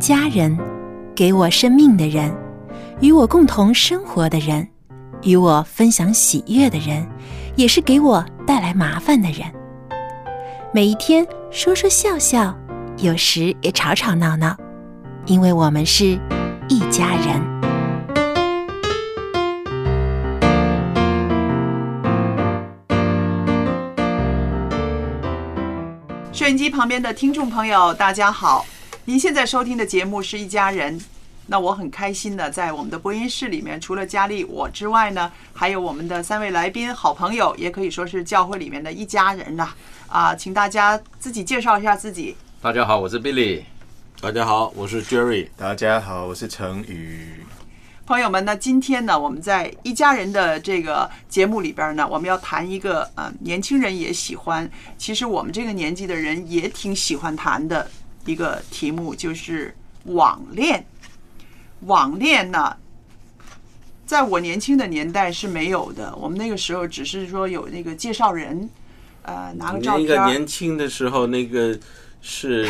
[0.00, 0.58] 家人，
[1.14, 2.34] 给我生命的人，
[3.00, 4.66] 与我共同生活的人，
[5.22, 7.06] 与我分享喜悦的人，
[7.54, 9.46] 也是给我带来麻烦的人。
[10.72, 12.56] 每一天说说笑笑，
[12.96, 14.56] 有时也吵吵闹闹，
[15.26, 16.18] 因为我们是
[16.66, 17.50] 一家人。
[26.32, 28.64] 收音机旁边的听众朋友，大家好！
[29.10, 30.96] 您现在收听的节目是一家人。
[31.48, 39.74] 那我很开心的，在我们的播音室里面，除了佳丽我之外呢，还有我们的三位来宾，好朋友，也可以说是教会里面的一家人呐。
[40.06, 42.36] 啊，请大家自己介绍一下自己。
[42.62, 43.64] 大家好，我是 Billy。
[44.20, 45.48] 大家好，我是 Jerry。
[45.56, 47.44] 大家好，我是陈宇。
[48.06, 57.88] 朋友们那，今天呢，我们在一家人的这个节目里边呢，我们要谈一个呃，年轻人也喜欢，其实我们这个年纪的人也挺喜欢谈的
[58.26, 60.84] 一个题目，就是网恋。
[61.86, 62.76] 网恋呢，
[64.04, 68.68] 在我年轻的年代是没有的，我们那个时候只是说有那个介绍人，
[69.22, 70.24] 呃，拿个照那片那。
[70.24, 71.78] 个年轻的时候，那个
[72.20, 72.68] 是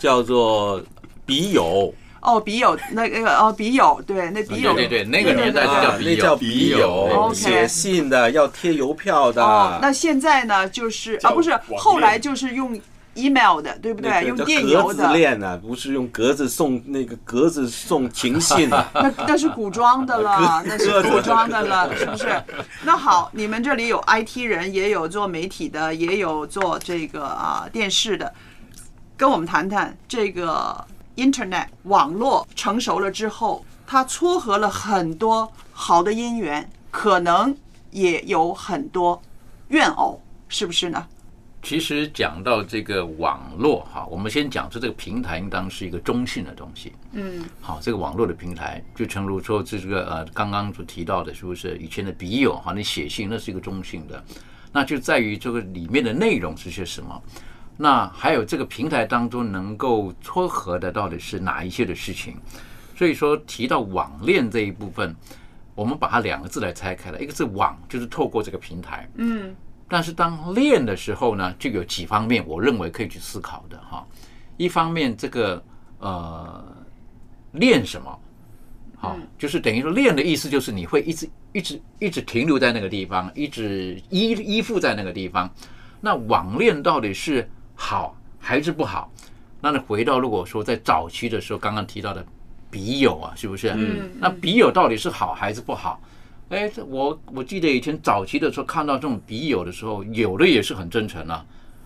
[0.00, 0.82] 叫做
[1.24, 4.74] 笔友，哦，笔友那那个哦，笔友对，那笔友。
[4.74, 9.44] 对对对，那个年代就叫啊，笔友，那叫笔友，写信的要贴邮票的。
[9.44, 12.80] 哦，那现在呢，就是啊，不是，后来就是用
[13.20, 14.24] email 的，对不对？
[14.26, 18.90] 用电邮的格子恋呢，不是用格子送那个格子送情信啊。
[18.94, 22.42] 那那是古装的了， 那是古装的了，是不是？
[22.84, 28.32] 那好，你们这里有 IT 人，也有做媒体的，也有做这个啊电视的，
[29.16, 30.84] 跟我们谈谈这个
[31.16, 37.54] Internet 网络成熟了之后，它撮合了很多好的姻缘，可能
[37.90, 39.20] 也有很多
[39.68, 41.06] 怨偶，是不是呢？
[41.62, 46.92] 其实讲到这个网络哈，我们先讲出这个平台应当是一个中性的东西。
[47.12, 54.24] 嗯，好，这个网络的平台，就诚如说这个呃刚刚所提到的，是不是以前的笔友哈，你写信那是一个中性的，
[54.72, 57.22] 那就在于这个里面的内容是些什么。
[57.76, 62.36] 那还有这个平台当中能够撮合的到底是哪一些的事情？
[62.96, 65.14] 所以说提到网恋这一部分，
[65.74, 69.54] 我们把它两个字来拆开了，一个是网，就是透过这个平台，嗯，
[69.90, 74.06] 但是当练的时候呢，就有几方面，我认为可以去思考的哈。
[74.56, 75.60] 一方面，这个
[75.98, 76.64] 呃，
[77.52, 78.18] 练什么？
[78.96, 85.50] 好，就是等于说练的意思就是你会一直一直一直停留在那个地方，一直依依附在那个地方。
[86.00, 89.10] 那网恋到底是好还是不好？
[89.60, 92.24] 那你回到如果说在早期的时候，刚刚提到的
[92.70, 93.70] 笔友啊，是不是？
[93.74, 96.00] 嗯那笔友到底是好还是不好？
[96.50, 101.44] 哎，这我我记得以前早期的时候看到这种笔友的时候，有的也是很真诚啊。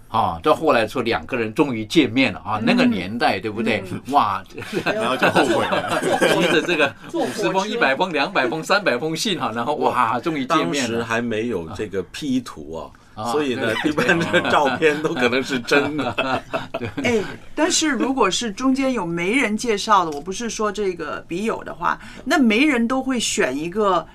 [0.08, 3.82] 啊，到后来说两个人终于见面了啊，那个年代对不对？
[4.10, 4.42] 哇，
[4.86, 6.00] 然后就后悔了。
[6.32, 11.04] 提着这个五十封、一百封、两百封、三百封信哈，然后哇，终于见当时面了。
[11.04, 16.42] 还没有这个 P 图哦，啊所以呢，一般的照片都可能是真的。
[17.02, 17.20] 哎，
[17.52, 24.06] 但是如果是中间有媒人介绍的，我不是说这个笔友的话，那媒人都会选一个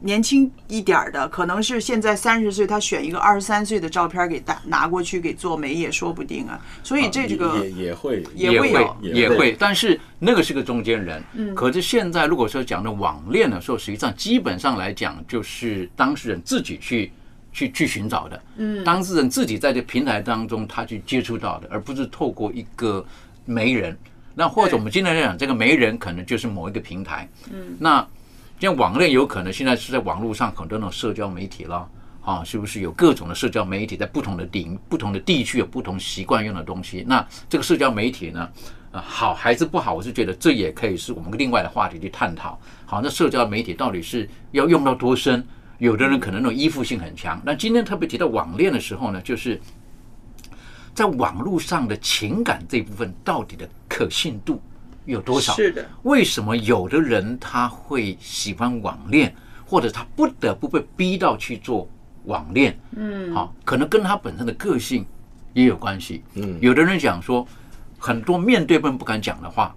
[0.00, 6.60] 年轻一点儿的，可能是现在三十岁，他选一个二十三岁的照片给打拿过去给做媒也说不定啊。
[6.82, 11.22] 所以这这个也也会也会也会也会，但是那个是个中间人。
[11.34, 17.10] 嗯可是现在如果说讲的网恋的时候，实际上基本上来讲，就是当事人自己去
[17.52, 18.42] 去去寻找的。
[18.58, 23.04] 嗯当事人自己在这平台当中他去接触到的，而不是透过一个
[23.46, 23.96] 媒人。
[24.34, 27.26] 那或者我们今天来讲，这个媒人可能就是某一个平台。
[27.50, 28.06] 嗯那
[28.60, 31.88] 像网恋有可能现在是在网络上很多那种社交媒体了。
[32.22, 37.04] 啊，是不是有各种的社交媒体在不同的领、不同的地区有不同习惯用的东西？
[37.06, 38.50] 那这个社交媒体呢，
[38.90, 39.94] 啊，好还是不好？
[39.94, 42.58] 我是觉得这也可以是我们另外的话题去探讨。
[42.84, 45.46] 好，那社交媒体到底是要用到多深？
[45.78, 47.40] 有的人可能那种依附性很强。
[47.44, 49.60] 那今天特别提到网恋的时候呢，就是
[50.92, 54.60] 在网络上的情感这部分到底的可信度
[55.06, 55.54] 有多少？
[55.54, 61.88] 是的，为什么有的人他会喜欢网恋，或者他不得不被逼到去做
[62.24, 62.78] 网恋？
[62.94, 65.06] 嗯，好，可能跟他本身的个性
[65.54, 66.22] 也有关系。
[66.34, 67.46] 嗯，有的人讲说，
[67.98, 69.74] 很多面对面不敢讲的话，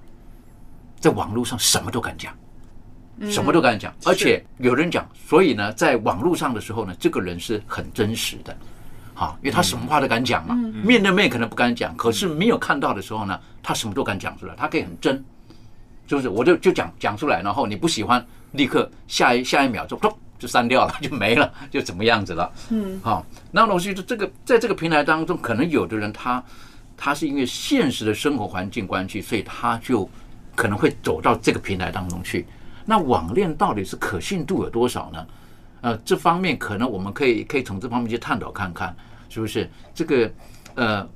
[0.99, 2.33] 在网络上什么都敢讲。
[3.29, 8.57] 什么都敢讲，而且有人讲，所以呢，在网络上的时候呢，这个人是很真实的，
[9.19, 10.55] 好，因为他什么话都敢讲嘛。
[10.81, 15.13] 面对面可能不敢讲，可是没有看到的时候呢，他什么都敢讲出来，他可以很真，
[16.07, 16.29] 是不是？
[16.29, 22.49] 我就就讲讲出来，然后你不喜欢，立刻下一下一秒就咚就删掉了， 就没了，就怎么样子了。
[22.69, 26.41] 嗯，好，那我觉得这个在这个平台当中，可能有的人他
[26.95, 30.09] 他是因为现实的生活环境关系，所以他就
[30.55, 32.45] 可能会走到这个平台当中去。
[32.85, 35.27] 那网恋到底是可信度有多少呢？
[35.81, 38.93] 呃，这方面可能我们可以可以从这方面去探讨看看，
[39.29, 39.69] 是不是？
[39.93, 40.31] 这个
[40.75, 41.07] 呃，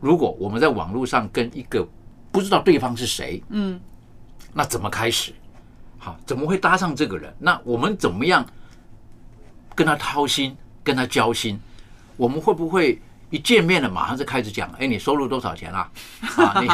[0.00, 1.86] 如果我们在网络上跟一个
[2.30, 3.80] 不知道对方是谁，嗯，
[4.52, 5.32] 那怎么开始？
[5.98, 7.34] 好，怎么会搭上这个人？
[7.38, 8.44] 那我们怎么样
[9.74, 11.58] 跟他掏心，跟他交心？
[12.16, 13.00] 我们会不会？
[13.28, 15.90] 一见面了，马上就开始讲，哎，你收入多少钱啊？
[16.36, 16.68] 啊，你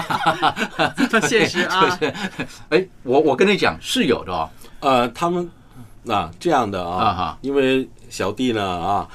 [1.27, 1.99] 现实啊？
[2.69, 4.51] 哎，我我跟你讲是有的哦。
[4.81, 5.51] 呃，他们
[6.07, 9.09] 啊这样的啊，因为小弟呢啊，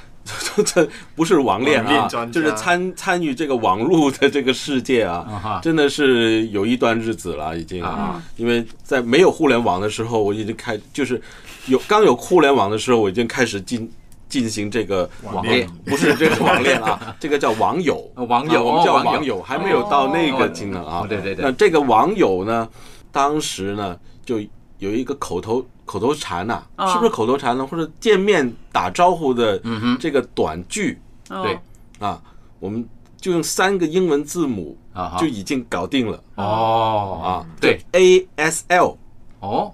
[0.66, 8.22] 这不是网恋啊，就是参参与这个网络的这个世界啊，真的是有一段日子了已经啊。
[8.36, 11.22] 因为在没有互联网的时候，我已经开就是
[11.68, 13.90] 有刚有互联网的时候，我已经开始进。
[14.30, 21.06] 进行这个网恋，不是这个网恋啊， 这个叫网友，网友，我们叫网友，还没有到那个境呢啊。
[21.08, 21.46] 对对对。
[21.46, 22.68] 那这个网友呢，
[23.10, 24.42] 当时呢就
[24.80, 26.62] 有一个口头口头禅呐，
[26.92, 27.66] 是不是口头禅呢？
[27.66, 29.60] 或者见面打招呼的
[30.00, 31.58] 这个短句，对
[31.98, 32.22] 啊，
[32.60, 32.88] 我们
[33.20, 36.22] 就用三个英文字母啊就已经搞定了。
[36.36, 37.20] 哦。
[37.24, 37.30] 啊，
[37.60, 38.98] 对，A S L
[39.40, 39.72] 哦。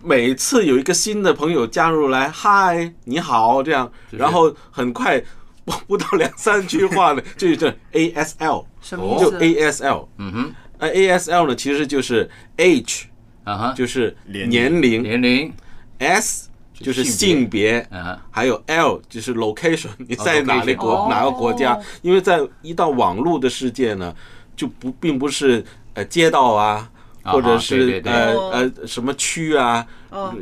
[0.00, 5.20] 每次有一个新的朋友加入来，嗨，你好，这样，然后很快
[5.64, 9.18] 不 不到两三句话呢， 就这 A S L，什么？
[9.18, 13.07] 就 A S L，嗯哼，那 A S L 呢，其实就是 H，
[13.48, 15.52] 啊哈，就是年龄，年龄
[15.98, 21.78] ，S 就是性别，啊，还有 L 就是 location，你在哪里国哪个国家？
[22.02, 24.14] 因为在一到网络的世界呢，
[24.54, 25.64] 就不并不是
[25.94, 26.90] 呃街道啊。
[27.24, 29.86] 或者是呃呃什么区啊，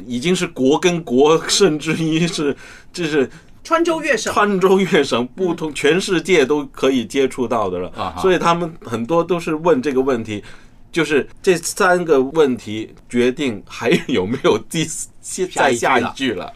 [0.06, 2.56] 已经是国跟国，甚至于是
[2.92, 3.28] 就是
[3.64, 8.14] 川州越省，川州越省不同，全世界都可以接触到的了。
[8.22, 10.44] 所以他们很多都是问这个问题，
[10.96, 14.82] 就是这三个问题决定还有没有第
[15.54, 16.50] 再下一句了。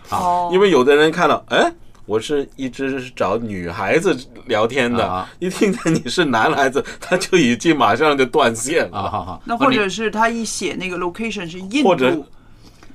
[0.51, 1.71] 因为有的人看到，哎。
[2.07, 9.41] 我是一直是找女孩子聊天的，一听见你是男孩子，他就已经马上就断线了。
[9.45, 12.27] 那或者是他一写那个 location 是印度。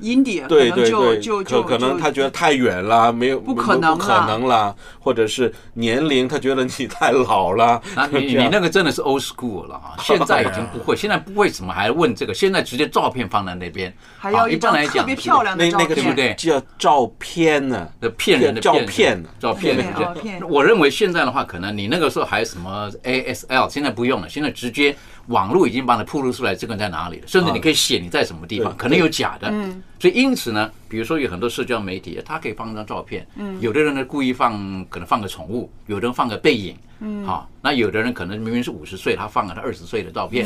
[0.01, 7.81] India 对对对，就就可能他觉得太远了，没有不可能不可能了，或者是年龄他觉得你太老了。
[8.11, 16.33] 你你那个真的是 old school 了哈， 现在已经不会，现在不会怎么还问这个，现在直接照片放在那边， 还要一张特别漂亮的照片，对不对？
[16.35, 17.87] 叫照片呢，
[18.17, 20.41] 骗人的照片，照片照片。
[20.47, 24.95] 我认为现在的话，可能你那个时候还什么 ASL，现在不用了，现在直接。
[25.27, 27.27] 网络已经帮你铺露出来，这个人在哪里了？
[27.27, 29.51] 甚至你可以写你在什么地方，可能有假的。
[29.99, 33.25] 所以因此呢，比如说有很多社交媒体，他可以放一张照片。
[33.59, 36.77] 有的人呢故意放，可能放个宠物；有的人放个背影。
[37.25, 40.45] 好，那有的人可能明明是五十岁，他放了他二十岁的照片。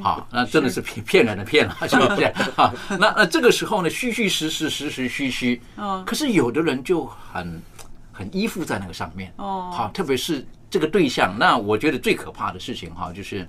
[0.00, 2.32] 好，那真的是骗骗人的骗了， 是不是？
[2.54, 5.60] 好，那那这个时候呢，虚虚实实，实实虚虚。
[6.06, 7.60] 可是有的人就很
[8.12, 9.32] 很依附在那个上面。
[9.36, 9.70] 哦。
[9.72, 13.48] 好，特别是这个对象，那我觉得最可怕的事情哈，就是。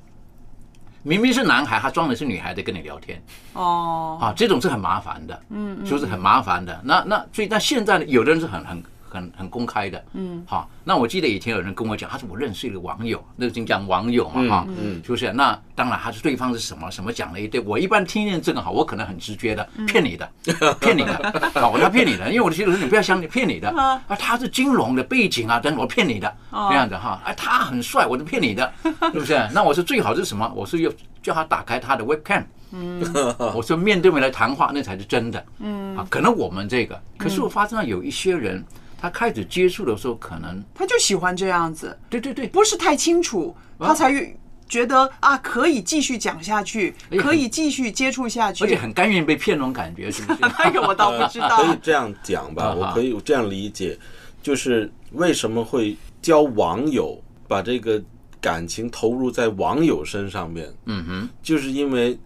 [1.04, 3.22] 明明是男孩，他装的是女孩在跟你聊天，
[3.54, 6.80] 哦，啊，这种是很麻烦的，嗯，就是很麻烦的。
[6.84, 8.84] 那那所以，那现在呢，有的人是很很。
[9.12, 15.34] 很很公开的，嗯，好，那我记得以前有人跟我讲，他说我认识一个网友，那个就讲网友嘛，哈，嗯，是不是？
[15.34, 20.30] 那当然，他是对方是什么什么讲了一堆，我一般听见这个哈，我可能很直觉的骗你的，
[20.80, 21.14] 骗你的，
[21.56, 26.34] 啊，我要骗你的，因为我的心里说你不要相信骗你的，啊，他是金融的背景啊，等我骗你的，
[26.70, 28.72] 这样子哈，哎，他很帅，我就骗你的，
[29.12, 29.38] 是不是？
[29.54, 30.50] 那我说最好是什么？
[30.56, 30.92] 我是要
[31.22, 33.02] 叫他打开他的 webcam，嗯，
[33.54, 38.64] 我说面对面来谈话，那才是真的，嗯，啊，可能我们这个，可是我发现有一些人。
[39.02, 44.38] 他开始接触的时候，可能他就喜欢这样子，对对对，不是太清楚，他才越
[44.70, 50.40] 觉得啊可以继续讲下去，可以继续接触下去，而且很甘愿被骗那种感觉，是不是？
[50.60, 51.58] 那个我倒不知道。
[51.66, 53.98] 可以这样讲吧，我可以这样理解，
[54.44, 58.02] 就是为什么会交网友，把这个
[58.40, 62.18] 感情投入在网友身上面，嗯哼，就是因为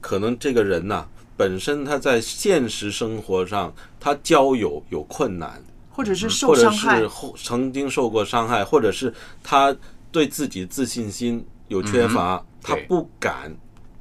[0.00, 9.74] 可能这个人呐、本身他在现实生活上他交友有困难，或者是受或者伤害是，曾经受过伤害，或者是他
[10.10, 13.54] 对自己自信心有缺乏，他不敢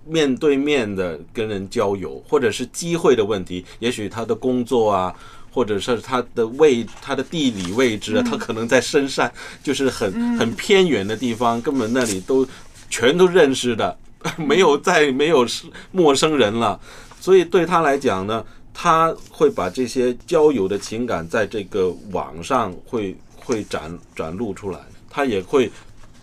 [0.05, 5.13] 面对面的跟人交友，或者是机会的问题，也许他的工作啊。
[5.53, 9.29] 或者是他的位，他的地理位置啊，他可能在深山，
[9.61, 12.47] 就是很很偏远的地方，根本那里都
[12.89, 13.97] 全都认识的，
[14.39, 15.45] 没有再没有
[15.91, 16.79] 陌生人了。
[17.19, 18.41] 所以对他来讲呢，
[18.73, 25.71] 他会把这些交友的情感在这个网上会会展展露出来，他也会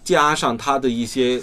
[0.03, 1.41] 加上他的一些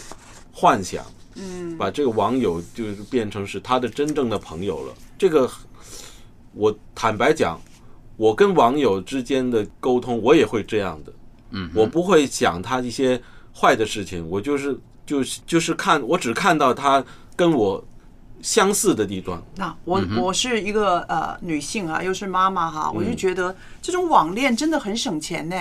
[0.52, 4.94] 幻想，嗯，把这个网友就是变成是他的真正的朋友了。
[5.18, 5.50] 这个
[6.54, 7.60] 我坦白讲，
[8.18, 11.14] 我跟网友之间的沟通，我也会这样的，
[11.52, 13.22] 嗯，我不会想他一些
[13.54, 17.04] 坏的事情，我就是就是就是看，我只看到他
[17.36, 17.86] 跟我
[18.42, 19.42] 相似的地段。
[19.56, 25.56] 那我、我是一个呃女性啊，又是妈妈哈，我就嗯觉得这种网恋真的很省钱呢。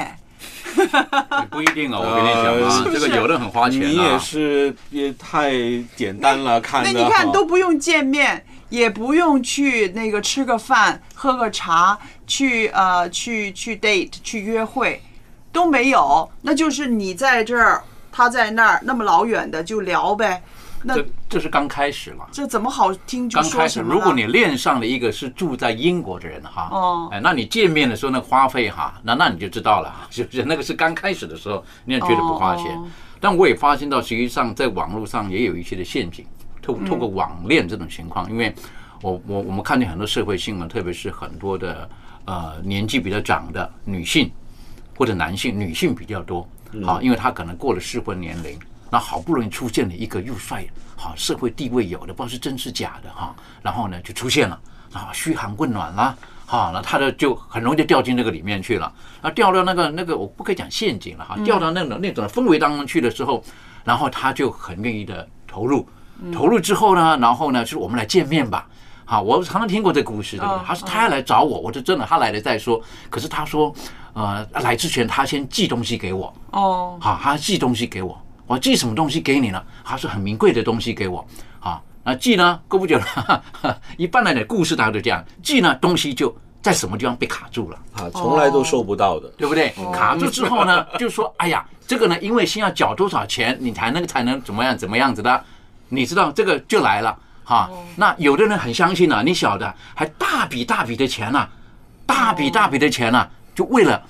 [0.77, 1.99] 也 不一定啊。
[1.99, 4.19] 我跟你讲呃啊，这个有的很花钱你也啊。
[4.19, 5.53] 是也太
[5.97, 15.01] 简单了，看那你看都不用见面，也不用去那个吃个饭、喝个茶，去呃去去 date 去约会
[15.51, 20.43] 都没有，那就是你在这儿，他在那儿，那么老远的就聊呗。
[20.85, 22.27] 那这这是刚开始嘛。
[22.31, 30.45] 这怎么好听就刚开始，如果你恋上了一个是住在英国的人哈，哦哎，那你见面的时候那花费哈，那那你就知道了， 是不是？
[30.45, 32.77] 那个是刚开始的时候，你也觉得不花钱。
[32.77, 32.87] 哦
[33.21, 36.27] 但我也发现到，实际上在网络上也有一些的陷阱，
[36.61, 38.55] 透透过网恋这种情况，因为
[39.01, 41.89] 我我我们看见很多社会新闻，特别是很多的
[42.27, 44.31] 呃年纪比较长的女性
[44.95, 46.47] 或者男性，女性比较多，
[46.85, 48.59] 好，因为她可能过了适婚年龄，
[48.95, 54.57] 那好不容易出现了一个又帅，好社会地位有的，不知道是真是假的哈，然后呢就出现了，
[54.93, 63.43] 啊嘘寒问暖啦，好，那他的就很容易就掉进那个里面去了，那掉到那个那个我不可以讲陷阱了哈，掉到那种那种氛围当中去的时候，
[63.83, 65.89] 然后他就很愿意的投入，
[66.33, 68.65] 投入之后呢，然后呢就是我们来见面吧。
[69.05, 70.65] 好，我常常听过这故事，对不对？
[70.65, 72.81] 他说他要来找我，我就真的他来了再说。
[73.11, 73.75] 可是他说，
[74.13, 79.63] 呃，来之前他先寄东西给我，哦，好，他寄东西给我，我寄什么东西给你呢？
[79.85, 81.27] 他说很名贵的东西给我，
[81.61, 83.43] 啊，那寄呢，过不久了，
[83.97, 87.79] 一般来讲故事大家都这样，寄呢东西就在什么地方被卡住了。
[87.95, 89.29] 啊，从来都收不到的。
[89.39, 89.73] 对不对？
[89.93, 95.43] 卡住之后呢， 就说哎呀，这个呢，因为先要缴多少钱，你才能才能怎么样怎么样子的，
[95.89, 97.71] 你知道这个就来了哈。
[97.97, 101.49] 那有的人很相信啊，你晓得，还大笔大笔的钱呐、
[102.05, 104.03] 大笔大笔的钱呐、就为了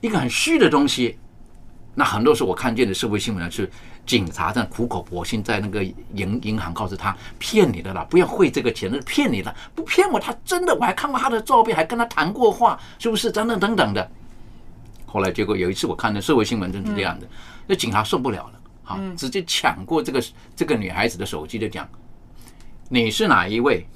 [0.00, 1.16] 一个很虚的东西。
[1.94, 3.70] 那很多时候我看见的社会新闻呢，是
[4.06, 13.30] 警察在苦口婆心在那个银银行告诉他骗你的啦，不要汇这个钱，那是骗你的，不骗我，他真的，我还看过他的照片，还跟他谈过话，是不是？
[13.32, 14.10] 等等等等的。
[15.06, 17.26] 后来结果有一次我看的社会新闻真是这样的，
[17.66, 20.24] 那警察受不了了，哈，直接抢过这个
[20.56, 21.86] 这个女孩子的手机，就讲
[22.88, 23.86] 你是哪一位？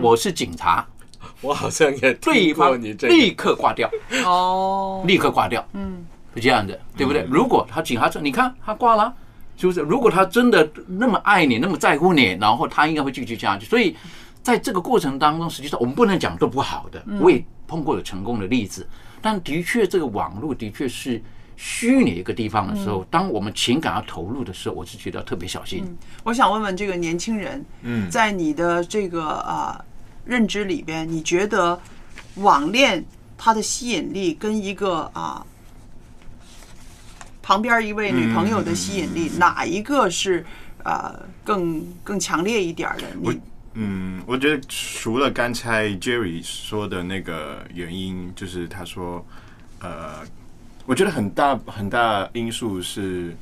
[0.00, 0.86] 我是警察，
[1.42, 3.14] 我好像也对听过方你这个。
[3.14, 3.90] 立刻挂掉，
[4.24, 6.06] 哦，立刻挂掉，嗯，
[6.36, 7.26] 是这样的，对不对？
[7.30, 9.12] 如果他警察说，你看他挂了，
[9.56, 9.80] 是不是？
[9.80, 13.66] 如果他真的那么爱你，那么在乎你，然后他应该会继续下去。
[13.66, 13.96] 所以
[14.42, 18.86] 在这个过程当中，实际上我们不能讲都不好的，我也碰过有成功的例子，
[19.20, 21.20] 但的确这个网络的确是
[21.56, 25.84] 虚拟一个地方的时候，当我们情感要投入的时候，我是觉得特别小心。
[26.22, 29.82] 我想问问这个年轻人，嗯，在你的这个啊、
[30.24, 31.80] 认知里边，你觉得
[32.36, 33.02] 网恋
[33.38, 35.44] 它的吸引力跟一个啊、
[37.46, 40.44] 旁边一位女朋友的吸引力，哪一个是
[40.82, 43.04] 呃更更强烈一点的？
[43.20, 43.40] 你
[43.74, 49.24] 嗯，我觉得除了刚才 Jerry 说的那个原因，就是他说，
[49.78, 50.26] 呃，
[50.86, 53.36] 我觉得很大很大因素是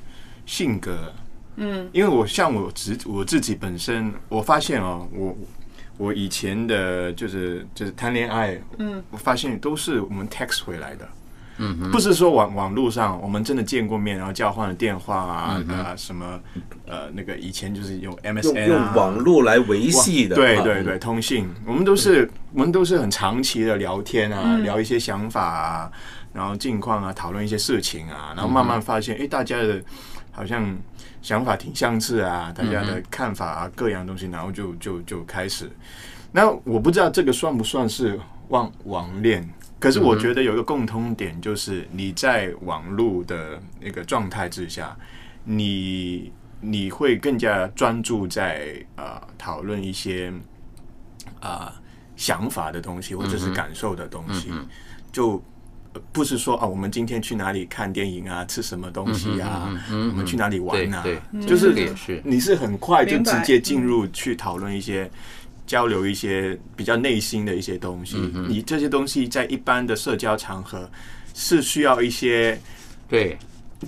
[0.44, 1.10] 性格。
[1.56, 5.34] 嗯，因为我像我自我自己本身，我发现哦，我
[5.96, 11.08] 我以前的就是就是谈恋爱，嗯，我发现都是我们 text 回来的。
[11.58, 11.90] 嗯哼。
[11.90, 16.40] 不是说网网络上我们真的见过面，然后交换了电话啊嗯啊什么
[16.86, 18.92] 呃那个以前就是用用 MSN 用啊。
[18.94, 24.62] 网络来维系的，啊对对对，通信，我们都是我们都是很长期的聊天啊，嗯。
[24.62, 25.90] 聊一些想法啊，
[26.32, 29.80] 然后近况啊，讨论一些事情啊，然后慢慢发现，哎，大家的
[30.32, 30.76] 好像
[31.22, 35.70] 想法挺相似啊，大家的看法啊，各样东西，然后就就就开始。
[36.32, 38.18] 那我不知道这个算不算是
[38.48, 44.96] 网网恋，可是我觉得有一个共通点，就是你在网络的那个状态之下，
[45.44, 50.32] 你你会更加专注在呃讨论一些
[51.40, 51.74] 啊、
[52.16, 54.50] 想法的东西，或者是感受的东西，
[55.12, 55.32] 就。
[55.32, 55.40] 呃
[56.12, 61.04] 不是说啊，我们今天去哪里看电影啊，吃什么东西啊，嗯嗯嗯嗯我们去哪里玩啊？
[61.04, 61.46] 对对。
[61.46, 61.72] 就是
[62.24, 65.08] 你是很快就直接进入去讨论一些
[65.66, 68.16] 交流一些比较内心的一些东西。
[68.18, 70.88] 嗯你这些东西在一般的社交场合
[71.34, 72.58] 是需要一些
[73.08, 73.36] 对，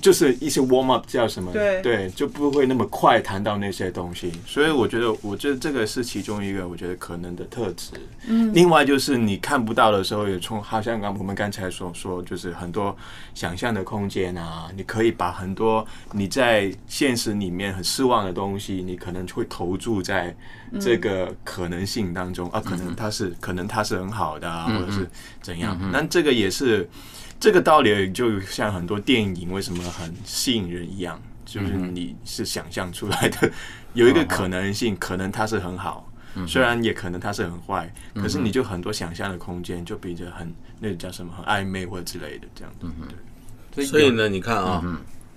[0.00, 1.52] 就是一些 warm up 叫什么？
[1.82, 4.32] 对就不会那么快谈到那些东西。
[4.46, 7.92] 所以我觉得，我觉得这个是其中一个我觉得可能的特质。
[8.26, 12.96] 嗯，另外就是你看不到的时候，也从好像刚我们刚才所说，就是很多
[13.34, 20.34] 想象的空间啊，你可以把很多你在现实里面很失望的东西，你可能会投注在
[20.80, 25.08] 这个可能性当中、啊，可能它是可能它是很好的、啊，或者是
[25.40, 25.78] 怎样。
[25.92, 26.88] 那这个也是。
[27.38, 33.50] 这个道理就像很多电影为什么很吸引人一样，就是你是想象出来的，
[33.94, 36.10] 有一个可能性，可能它是很好，
[36.46, 42.86] 虽然也可能它是很坏，可是你就很多想象的空间，就比着很那个叫什么很暧昧或者之类的这样子。
[43.74, 44.82] 对，所以呢，你看啊，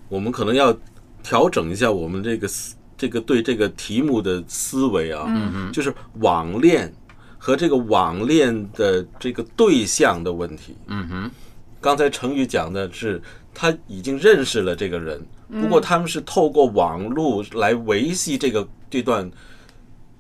[0.08, 0.76] 我们可能要
[1.22, 6.92] 调整一下我们这个思这个对这个题目的思维啊，嗯就是网恋
[7.38, 10.76] 和这个网恋的这个对象的问题。
[10.88, 11.32] 嗯哼，
[11.82, 13.22] 刚才成语讲的是
[13.54, 19.30] 他已经认识了这个人，不过他们是透过网络来维系这个这段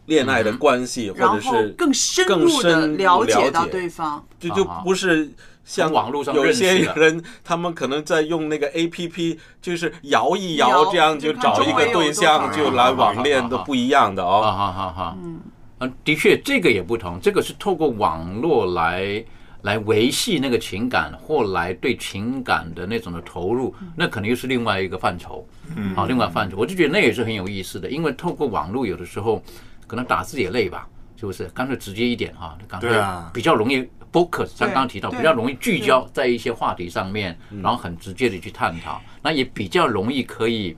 [0.05, 3.51] 恋爱的关系，或者是更深更入的深了解解。
[3.51, 4.25] 到对方。
[4.39, 5.29] 这就不是
[5.63, 14.41] 像网络上有些人，他们可能在用那个 A P P，就是摇一摇，这样就找一个对象就来网恋的，不一样的啊哦。
[14.43, 15.39] 好好好，嗯，
[15.77, 19.23] 啊，的确这个也不同，这个是透过网络来
[19.63, 29.43] 来维系那个情感，或来对情感的那种的投入，那可能又是另外一个范畴，嗯，好，另外范畴，我就觉得那也是很有意思的，因为透过网络有的时候
[29.85, 31.45] 可能打字也累吧，是不是？
[31.49, 40.75] 干脆直接一点哈，赶快对啊比较容易 focus，像刚刚提到，比较容易聚焦在一些话题上面，然后很直接的去探讨，那也比较容易可以，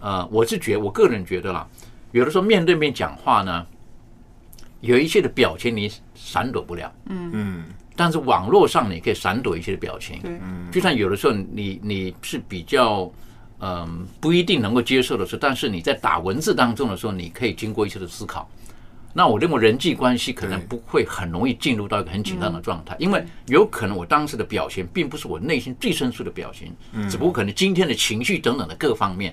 [0.00, 1.66] 呃，我是觉我个人觉得啦，
[2.12, 3.66] 有的时候面对面讲话呢，
[4.80, 7.30] 有一些的表情你闪躲不了，嗯。
[7.34, 7.64] 嗯，
[7.96, 10.38] 但是网络上你可以闪躲一些的表情，对，
[10.70, 13.10] 就像有的时候你你是比较。
[13.64, 18.50] 嗯，不一定能够接受的时候，但是你在打文字当中的时候，你可以经过一些的思考。
[19.12, 26.74] 那我认为人际关系可能不会很容易进入到一个很紧张的状态，因为有可能我当时的表情并不是我内心最深处的表情，
[27.08, 29.32] 只不过可能今天的情绪等等的各方面。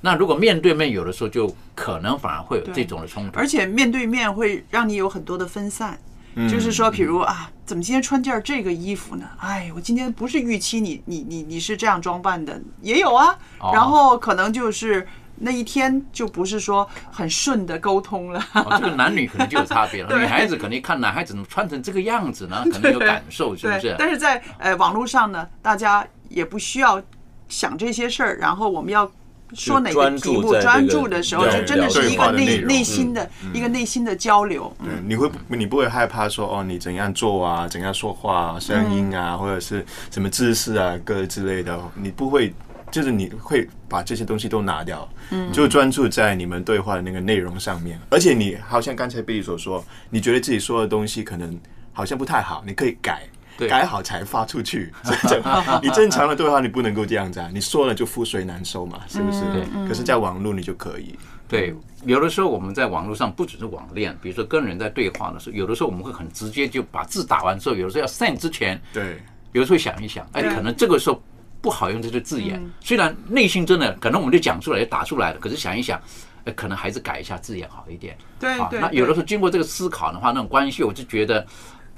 [0.00, 3.46] 那如果面对面，有的时候就可能反而会有这种的冲突而。
[3.46, 5.96] 且面对面会让你有很多的分散。
[6.46, 9.26] 就是说，比如啊，怎么今天穿件这个衣服呢？
[9.38, 13.36] 哎，我今天不是预期你你你你是这样装扮的，也有啊。
[13.60, 18.44] 哦然后可能就是那一天就不是说很顺的沟通了。
[18.52, 20.14] 哦，这个男女可能就有差别了。
[20.18, 23.96] 女孩子肯定看男孩子怎么穿成这个样子呢，可能有感受，是不是？
[23.98, 27.02] 但是在呃网络上呢，大家也不需要
[27.48, 29.10] 想这些事儿，然后我们要
[29.54, 34.70] 说哪个专题目，专注的时候，就真的是一个内内心的一个内心的交流。
[34.82, 42.52] 对，你会你不会害怕说哦，你怎样做啊，怎样说话、啊、声音啊，或者是什么姿势啊，各之类的，你不会，
[42.90, 47.98] 就是你会把这些东西都拿掉，嗯，就专注在你们对话的那个内容上面。
[48.10, 51.58] 而且你好像刚才贝利所说，你觉得自己说的东西可能
[51.92, 53.22] 好像不太好，你可以改。
[53.58, 53.68] 对。
[53.68, 54.90] 改好才发出去，
[55.82, 59.40] 你正常的对话你不能够这样子啊，你说了就覆水难收嘛，是不是？
[59.52, 59.66] 对。
[59.86, 61.18] 可是，在网络你就可以，
[61.48, 69.20] 对，有的时候我们在网络上不只是网恋，比如说跟人在对话的时候，有的时候我们会很直接就把字打完之后，有的时候要 send 之前，对，
[69.52, 71.20] 有的时候想一想，哎，可能这个时候
[71.60, 76.00] 不好用这些字眼，虽然内心真的可能我们就讲出来也打出来了，可是想一想，
[76.44, 78.16] 哎，可能还是改一下字眼好一点。
[78.38, 81.44] 对，那有的时候经过这个思考的话，那种关系，我就觉得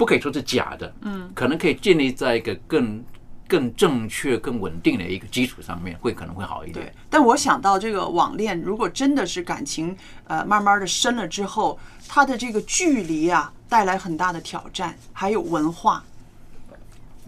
[0.00, 3.04] 不可以说是假的，嗯，可能可以建立在一个更
[3.46, 9.94] 更正确、更稳定的一个基础上面，会可能会好一点对。，但我想到这个网恋，如果真的是感情
[10.26, 16.02] 呃慢慢的深了之后，它的这个距离啊带来很大的挑战，还有文化。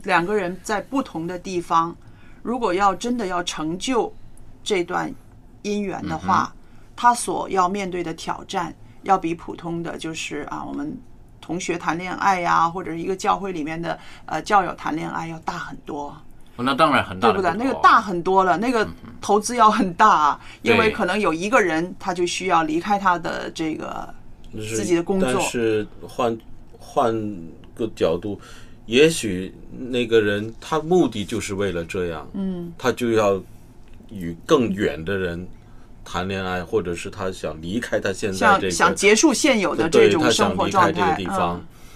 [0.05, 1.95] 两个人在不同的地方，
[2.41, 4.11] 如果要真的要成就
[4.65, 5.15] 这段
[5.63, 6.51] 姻缘的话，
[6.97, 10.97] 他所要面对的挑战，要比普通的就是啊，我们
[11.43, 16.17] 同学谈恋爱呀，或者是一个教会里面的呃教友谈恋爱要大很多。
[16.57, 17.53] 那当然很大，对不对？
[17.55, 18.87] 那个大很多了，那个
[19.21, 24.09] 投资要很大啊，因为可能有一个人他就需要离开他的这个
[24.55, 25.33] 自己的工作。
[25.33, 26.39] 但是换
[26.79, 27.13] 换
[27.75, 28.39] 个角度，
[28.87, 29.53] 也许
[29.91, 33.43] 那个人他目的就是为了这样，嗯，他就要
[34.11, 35.45] 与更远的人
[36.05, 41.17] 谈恋爱，或者是他想离开他现在这个想结束现有的这种生活状态，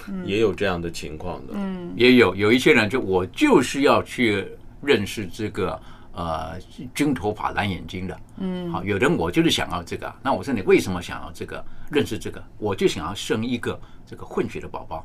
[0.08, 0.24] 嗯。
[0.24, 4.46] 也有这样的情况的，嗯，也有有一些人就我就是要去
[4.80, 5.76] 认识这个
[6.12, 6.52] 呃
[6.94, 12.40] 金头发蓝眼睛的，嗯，好，有人我就是想要这个，那我说你为什么想要这个认识这个？
[12.56, 13.76] 我就想要生一个
[14.08, 15.04] 这个混血的宝宝，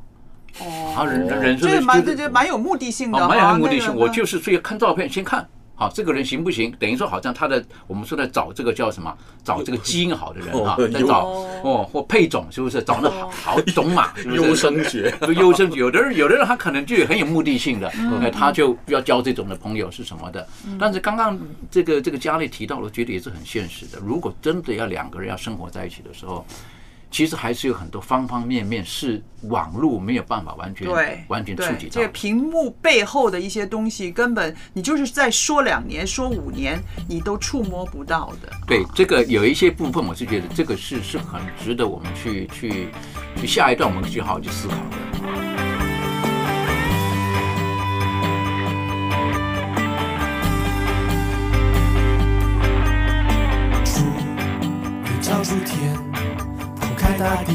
[0.59, 3.91] 哦，人人这蛮这这蛮有目的性的，蛮有目的性。
[3.95, 5.49] 我就是所以看照片先看。
[5.81, 6.71] 好，这个人行不行？
[6.77, 9.11] 等于说，好像他的我们说的找这个叫什么？
[9.43, 11.25] 找这个基因好的人啊，在找
[11.63, 12.83] 哦，或配种是不是？
[12.83, 15.79] 找那好好种马，优生学，优生学。
[15.79, 17.87] 有的人，有的人他可能就很有目的性的，
[18.21, 20.47] 哎，他就要交这种的朋友是什么的。
[20.79, 21.35] 但是刚刚
[21.71, 23.97] 这个这个佳丽提到了，我觉得也是很现实的。
[24.05, 26.45] 如果真的要两个人要生活在一起的时候。
[27.11, 31.91] 其实还是有很多方方面面是网络没有办法完全对完全触及到。
[31.91, 38.49] 这个屏幕背后的一些东西，根本你就是再说两年、说五年，你都触摸不到的。
[38.65, 42.87] 对，这个有一些部分，我是觉得这个是是很值得我们去去
[43.35, 44.81] 去下一段我们去好好去思考的。
[57.17, 57.53] 大地，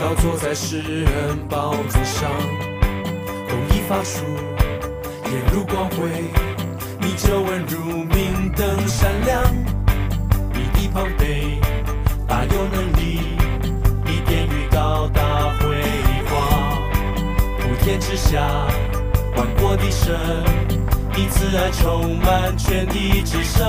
[0.00, 2.30] 高坐在诗人宝座上，
[3.48, 4.24] 公义发出，
[5.24, 6.24] 眼如光辉，
[7.00, 9.42] 你皱纹如明灯闪亮。
[10.52, 11.60] 你的庞碑
[12.26, 13.20] 大有能力，
[14.04, 15.22] 你殿宇高大
[15.58, 15.82] 辉
[16.28, 16.82] 煌。
[17.58, 18.66] 普天之下，
[19.36, 20.16] 万国的神，
[21.14, 23.66] 你慈爱充满全地之上，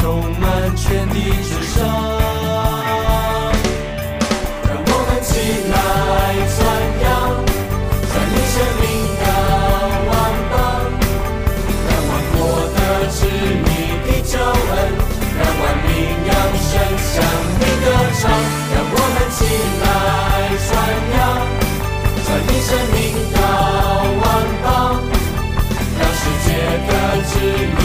[0.00, 0.04] 充
[0.40, 1.76] 满全地之上。
[5.22, 5.74] 起来
[6.54, 6.58] 传
[7.02, 7.04] 扬，
[8.08, 8.84] 传你生命
[9.20, 9.24] 到
[10.08, 10.12] 万
[10.50, 10.54] 邦，
[11.88, 12.36] 让万国
[12.74, 12.78] 得
[13.10, 13.18] 知
[13.64, 13.68] 你
[14.06, 14.74] 的救恩，
[15.36, 15.88] 让万民
[16.28, 17.12] 扬声向
[17.58, 17.86] 你歌
[18.20, 18.22] 唱。
[18.72, 19.38] 让我们起
[19.82, 19.84] 来
[20.64, 20.70] 传
[21.16, 21.18] 扬，
[22.24, 22.96] 传你生命
[23.34, 23.36] 到
[24.22, 24.24] 万
[24.62, 24.66] 邦，
[25.98, 26.48] 让世界
[26.86, 26.90] 得
[27.30, 27.32] 知
[27.78, 27.80] 你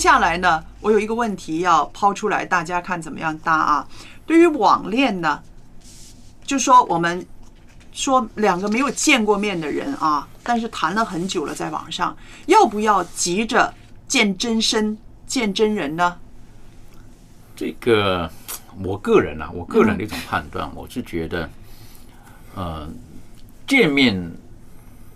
[0.00, 3.86] 下来呢，我有一个问题要抛出来，大家看怎么样搭啊？
[4.26, 5.42] 对于网恋呢，
[6.42, 7.24] 就说我们
[7.92, 13.72] 说两个没有见过面的人啊，但是谈了很久了，在网上，要不要急着
[14.08, 16.16] 见真身、见真人呢？
[17.54, 18.30] 这个，
[18.82, 21.50] 我个人啊，我个人的一种判断，我是觉得，
[22.54, 22.88] 呃，
[23.66, 24.32] 见面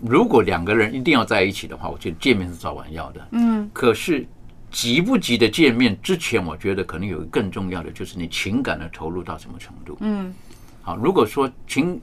[0.01, 3.27] 如果两个人一定要在一起的话，我觉得见面是早晚要的。
[3.31, 4.27] 嗯，可是
[4.75, 9.97] 急不急的见面之前，我觉得可能有一个更重要的，就是你情感的投入到什么程度。
[10.01, 10.33] 嗯，
[10.81, 11.97] 好，如果说情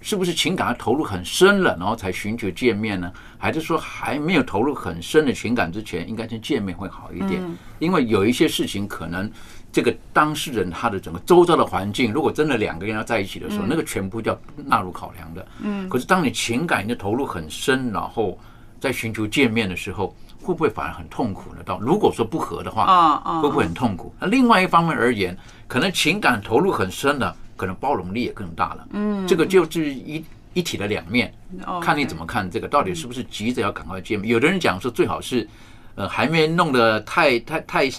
[0.00, 3.12] 是不是情感投入很深了，然后才寻求见面呢？
[3.38, 7.40] 还是说还没有投入很深的情感之前，应该先见面会好一点？
[7.44, 9.30] 嗯因为有一些事情可能。
[9.72, 15.46] 这个当事人他的整个周遭的环境，如果真的两个人要在一起的时候，嗯那个全部要纳入考量的。
[15.62, 18.36] 嗯可是当你情感的投入很深，然后
[18.80, 21.62] 再寻求见面的时候，会不会反而很痛苦呢？
[21.64, 24.14] 到如果说不和的话，啊啊会不会很痛苦？
[24.18, 25.36] 那另外一方面而言，
[25.68, 28.88] 可能情感投入很深了，可能包容力也更大了。
[28.92, 30.24] 嗯这个就是一
[30.54, 31.32] 一体的两面，
[31.80, 34.30] 看你怎么看这个，到底是不是急着要赶快见面？
[34.32, 35.48] 有的人讲说最好是，
[35.94, 37.90] 呃，还没弄得太太太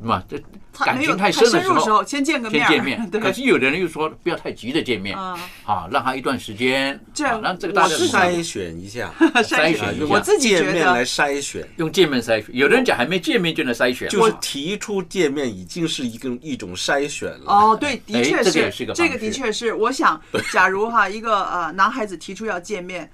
[0.00, 0.40] 什么这。
[0.72, 3.04] 感情太深的时候，先见个面，先见面。
[3.10, 3.20] 对。
[3.20, 10.06] 可是有的人又说不要太急着见面，啊，让他一段时间，这样让这个大家筛选一下， 筛选一下。
[10.08, 12.46] 我自己见面来筛选，用见面筛选。
[12.54, 17.44] 有的人讲还没见面就能筛选，就是提出见面已经是一个一种筛选了。
[17.46, 19.74] 哦，对，的确是，这个这个的确是。
[19.74, 20.18] 我想，
[20.50, 23.10] 假如哈一个呃男孩子提出要见面。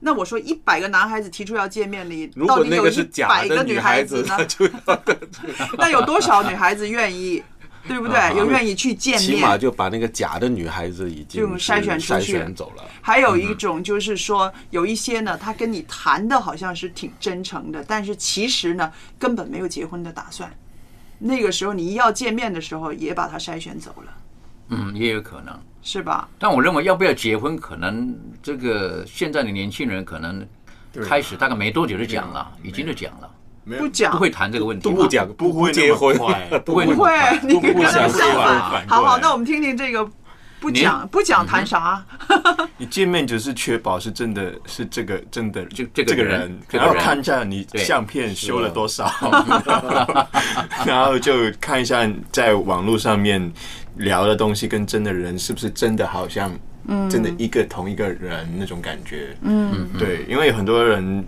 [0.00, 4.36] 那我说一百个男孩子提出要见面里，到底有一百个女孩子呢，
[5.76, 7.42] 那有多少女孩子愿意？
[7.86, 8.36] 对不对？
[8.36, 12.84] 有愿意去见面，起码就把那个假的女孩子已经筛选出去走了。
[13.00, 20.52] 还有一种就是说，有一些呢，他跟你谈的好像是挺真诚的，但是其实呢，根本没有结婚的打算。
[21.18, 24.12] 那个时候你一要见面的时候，也把他筛选走了。
[24.68, 25.54] 嗯，也有可能。
[25.80, 26.28] 是吧？
[26.38, 30.46] 但我认为要不要结婚，可能这个现在的年轻人可能
[31.02, 33.30] 开始大概没多久就讲了，已经就讲了。
[33.78, 34.12] 不讲。
[34.12, 36.14] 不会谈这个问题，不讲不会结婚，
[36.64, 36.84] 不会。
[36.84, 37.10] 不会，
[37.42, 38.86] 你跟他相相反。
[38.86, 40.06] 好好，那我们听听这个
[40.60, 42.04] 不讲不讲谈啥？
[42.76, 49.10] 你见面只是确保是真的是这个真的就这个人，然后看一下你相片修了多少，
[50.86, 53.52] 然后就看一下在网络上面
[53.98, 56.50] 聊的东西跟真的人是不是真的好像
[57.10, 59.36] 真的一个同一个人那种感觉。
[59.42, 61.24] 嗯，对，因为很多人，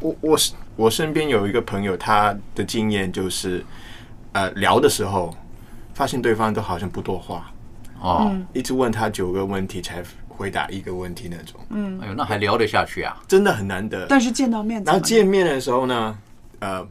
[0.00, 0.52] 我我是。
[0.76, 3.64] 我身边有一个朋友，他的经验就是，
[4.32, 5.32] 呃，聊的时候
[5.94, 7.48] 发现对方都好像不多话，
[8.00, 11.60] 哦，一直问他九个问题才回答一个问题那种。
[11.70, 13.22] 嗯，哎呦，那还聊得下去啊？
[13.28, 14.04] 真的很难得。
[14.08, 16.18] 但是见到面，然后见面的时候呢，
[16.58, 16.84] 呃，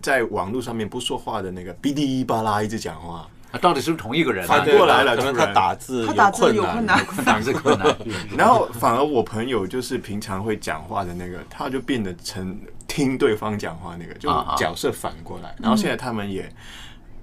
[0.00, 3.26] 在网络上面不说话的那个哔哩吧啦一直讲话。
[3.50, 4.46] 啊，到底是不是同一个人？
[4.46, 7.96] 反过来了，可能他打字他打字有困难，打字困难。
[8.36, 15.54] 然后反而我朋友就是平常会讲话的那个，他就变得成听对方讲话那个，就角色反过来。
[15.58, 16.50] 然后现在他们也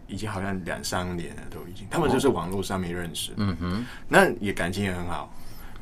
[0.08, 5.32] 已经好像两三年了，都已经，他们就是网络上面认识，嗯哼，那也感情也很好。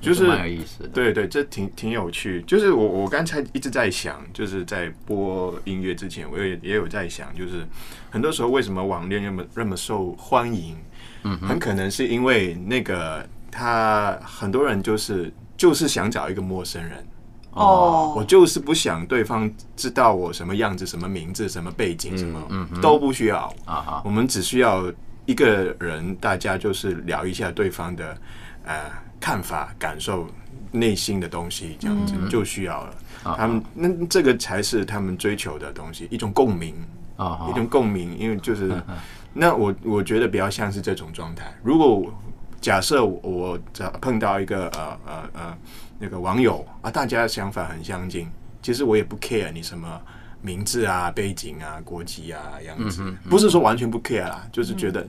[0.04, 2.44] 就是蛮有意思的，对对，这挺挺有趣。
[2.46, 7.66] 就是我我刚才一直在想，就是在播音乐之前，我也也有在想，就是
[8.12, 10.76] 很多时候为什么网恋那么那么受欢迎？
[11.24, 17.08] 嗯，很可能是因为那个他很多人就是就是想找一个陌生人。
[17.52, 24.02] 哦，我就是不想对方知道我什么样子、什么名字、什么背景，什么嗯都不需要啊。
[24.04, 24.92] 我们只需要
[25.26, 28.18] 一个人，大家就是聊一下对方的
[28.66, 29.03] 呃。
[29.24, 30.28] 看法、感受、
[30.70, 32.94] 内心的东西，这样子就需要了。
[33.38, 36.76] 他们那这个才是他们追求的东西，一种共鸣
[37.16, 38.18] 啊，一种共鸣。
[38.20, 38.70] 因为就是
[39.32, 41.46] 那我我觉得比较像是这种状态。
[41.64, 42.14] 如果
[42.60, 43.58] 假设我
[44.02, 45.58] 碰到一个呃呃呃
[46.00, 48.28] 那个网友啊，大家想法很相近，
[48.62, 50.02] 其实我也不 care 你什么
[50.42, 55.08] 名字啊、背景啊、国籍啊样子，不是说完全不 care 啦，就是觉得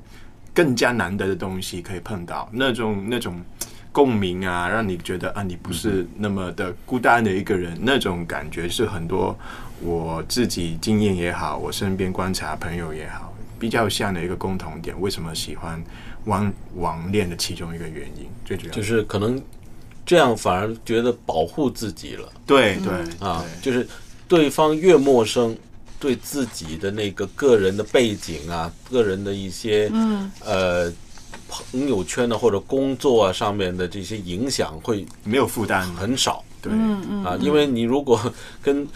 [0.55, 3.43] 更加难得的东西可以碰到那种那种。
[3.95, 9.39] 共鸣啊，让你觉得啊，你不是那么的孤单的一个人，那种感觉是很多
[9.81, 15.01] 我自己经验也好，我身边观察朋友也好，比较像的一个共同点。
[15.01, 15.81] 为什么喜欢
[16.25, 19.41] 网网恋的其中一个原因，最主要就是可能
[20.05, 22.29] 这样反而觉得保护自己了。
[22.45, 22.93] 对对
[23.25, 23.87] 啊，就是
[24.27, 25.57] 对方越陌生，
[26.01, 30.93] 对自己的那个个人的背景啊，个人的一些嗯呃。
[31.49, 36.45] 朋友圈呢，或者工作啊上面的这些影响会没有负担，很少。
[36.61, 36.73] 对。
[36.73, 38.21] 嗯嗯啊，因为你如果
[38.63, 38.87] 跟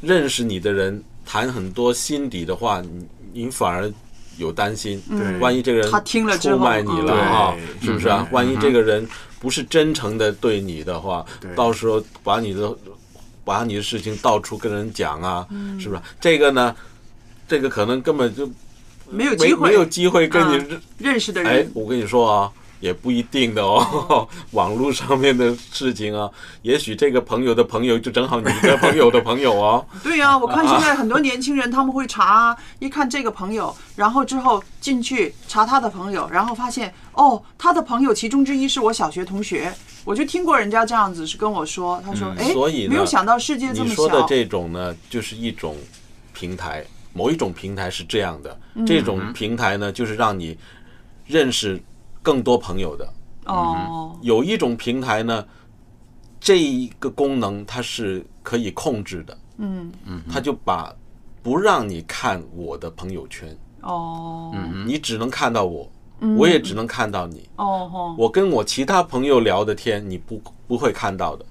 [0.00, 3.92] 认识你的人谈很多心底的话，你你反而
[4.36, 7.20] 有担心，对万一这个人他听了之后出卖你了嗯。
[7.20, 8.26] 啊，是不是啊？
[8.28, 9.06] 嗯万一这个人
[9.40, 12.74] 不是真诚的对你的话，到时候把你的
[13.44, 15.78] 把你的事情到处跟人讲啊，嗯。
[15.80, 16.00] 是不是？
[16.20, 16.74] 这个呢，
[17.46, 18.48] 这个可能根本就
[19.10, 24.28] 没没有机会，没有机会跟你嗯认识的哎人，，我跟你说啊，也不一定的哦。
[24.52, 26.30] 网络上面的事情啊，
[26.62, 29.84] 也许这个朋友的朋友就正好你的朋友的朋友哦。
[30.02, 39.72] 对呀、我看现在很多年轻人他们会查，一看这个朋友，然后之后进去查他的朋友，然后发现哦，他的朋友其中之一是我小学同学，
[40.04, 45.76] 我就听过人家这样子是跟我说，他说，哎、嗯所以没有想到世界这么小你说的，这种呢，就是一种
[46.32, 48.86] 平台，某一种平台是这样的，嗯。
[48.86, 50.56] 这种平台呢，就是让你
[51.26, 51.80] 认识
[52.22, 53.08] 更多朋友的。
[53.46, 55.44] 哦，有一种平台呢，
[56.38, 59.90] 这一个功能它是可以控制的，嗯。
[60.06, 60.94] 嗯，它就把
[61.42, 64.54] 不让你看我的朋友圈，哦，
[64.86, 65.90] 你只能看到我，
[66.20, 66.36] 嗯。
[66.36, 67.48] 我也只能看到你。
[68.18, 71.46] 我跟我其他朋友聊的天，你不不会看到的，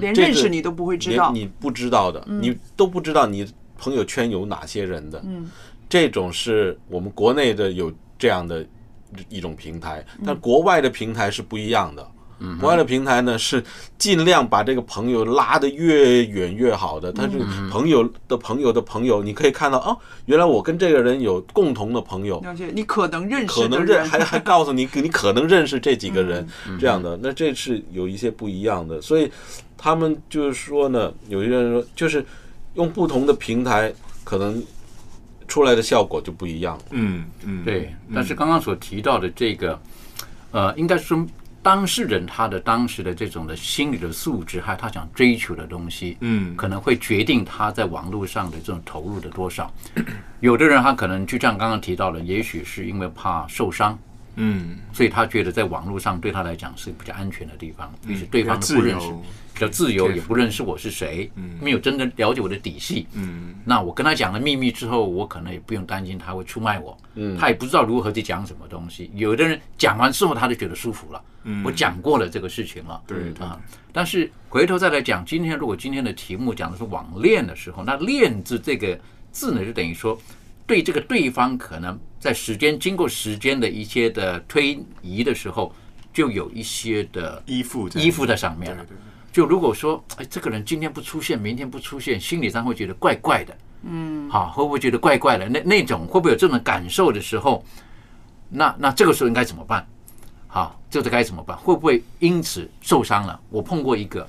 [0.00, 3.46] 连认识你都不会知道，你不知道的，你都不知道你
[3.78, 5.22] 朋友圈有哪些人的。
[5.24, 5.48] 嗯，
[5.88, 8.66] 这种是我们国内的有这样的
[9.30, 10.24] 一种平台，嗯。
[10.26, 12.06] 但国外的平台是不一样的。
[12.60, 13.60] 国外的平台呢是
[13.98, 17.36] 尽量把这个朋友拉得越远越好的，他是
[17.68, 26.78] 朋友的朋友的朋友，你可以看到哦，原来我跟这个人有共同的朋友，了解你可能认识可能，认还还告诉你，你可能认识这几个人嗯。
[26.78, 29.28] 这样的，那这是有一些不一样的，所以
[29.76, 32.24] 他们就是说呢，有些人说就是
[32.78, 34.62] 用不同的平台，可能
[35.48, 36.78] 出来的效果就不一样。
[36.90, 39.78] 嗯嗯，对，但是刚刚所提到的这个，
[40.52, 41.26] 呃，应该说
[41.60, 49.68] 当事人他的当时的这种的心理的素质，还有他想追求的东西，嗯可能会决定他在网络上的这种投入的多少。
[50.38, 53.98] 有的人他可能就像刚刚提到的，也许是因为怕受伤，
[54.40, 59.08] 嗯，所以他觉得在网络上对他来讲是比较安全的地方，也许对方都不认识
[59.52, 61.28] 比较自由，也不认识我是谁，
[61.60, 63.06] 没有真的了解我的底细。
[63.14, 67.36] 嗯，那我跟他讲了秘密之后，我可能也不用担心他会出卖我，嗯。
[67.36, 69.10] 他也不知道如何去讲什么东西。
[69.14, 71.64] 有的人讲完之后，他就觉得舒服了，嗯。
[71.64, 73.44] 我讲过了这个事情了，对对。
[73.44, 73.60] 啊。
[73.92, 78.96] 但是回头再来讲，今天如果今天的题目讲的是网恋的时候，那“恋”字这个
[79.32, 80.16] 字呢，就等于说
[80.68, 85.72] 对这个对方可能在时间经过时间的一些的推移的时候，
[86.12, 88.84] 就有一些的依附在依附在上面了
[89.30, 95.48] 就如果说，哎，这个人今天不出现，明天不出现，心理上会觉得怪怪的，嗯，好，会不会觉得怪怪的？
[95.48, 97.64] 那那种会不会有这种感受的时候，
[98.48, 99.86] 那那这个时候应该怎么办？
[100.48, 101.56] 好，这个该怎么办？
[101.56, 103.38] 会不会因此受伤了？
[103.50, 104.28] 我碰过一个，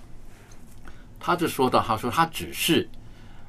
[1.19, 2.87] 他就说到，他说他只是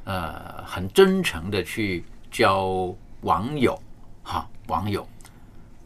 [0.05, 3.79] 呃很真诚的去交网友，
[4.22, 5.06] 哈，网友。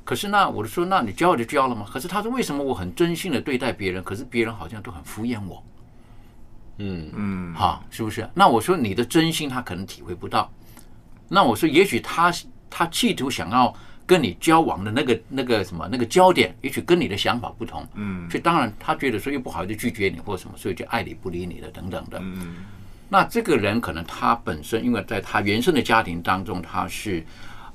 [0.05, 1.87] 可是那我就说，那你交就交了吗？
[1.90, 5.64] 可是他说，为什么我很真心的对待别人，可是别人好像都很敷衍我？
[6.79, 8.29] 嗯嗯，哈，是不是？
[8.35, 10.51] 那我说你的真心他可能体会不到。
[11.29, 12.31] 那我说，也许他
[12.68, 17.87] 他企图想要跟你交往的那个那个什么那个焦点，也许跟你的想法不同。
[17.94, 22.18] 嗯所以当然他觉得说又不好意思拒绝你或什么，所以就爱理不理你的等等的。
[22.20, 22.57] 嗯
[23.09, 27.25] 那这个人可能他本身，因为在他原生的家庭当中，他是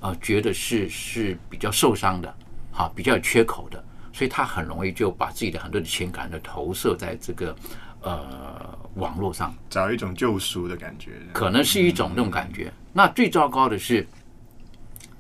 [0.01, 2.33] 呃觉得是是比较受伤的，
[2.71, 3.83] 哈，比较有缺口的，
[4.13, 7.55] 所以他很容易就把自己的很多的情感的投射在这个
[8.01, 11.11] 呃网络上，找一种救赎的感觉。
[11.33, 12.71] 可能是一种那种感觉。
[12.93, 14.07] 那最糟糕的是，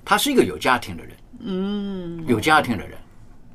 [0.03, 2.97] 他是一个有家庭的人，嗯，有家庭的人，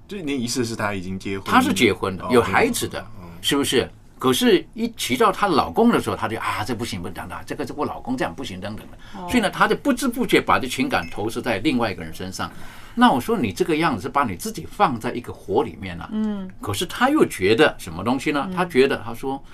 [0.06, 1.46] 就你意思是他已经结婚？
[1.46, 3.04] 他是结婚的哦，有孩子的，
[3.40, 3.90] 是不是？
[4.24, 8.96] 可是，一提到她老公的时候，她就啊，这不行，不等等，这个是我老公这样不行，等等的。
[9.28, 12.50] 所以呢，她就不知不觉把这情感投射在另外一个人身上。
[12.94, 16.50] 那我说你这个样子是把你自己放在一个火里面了、嗯。
[16.58, 18.48] 可是她又觉得什么东西呢？
[18.56, 19.44] 她觉得她说，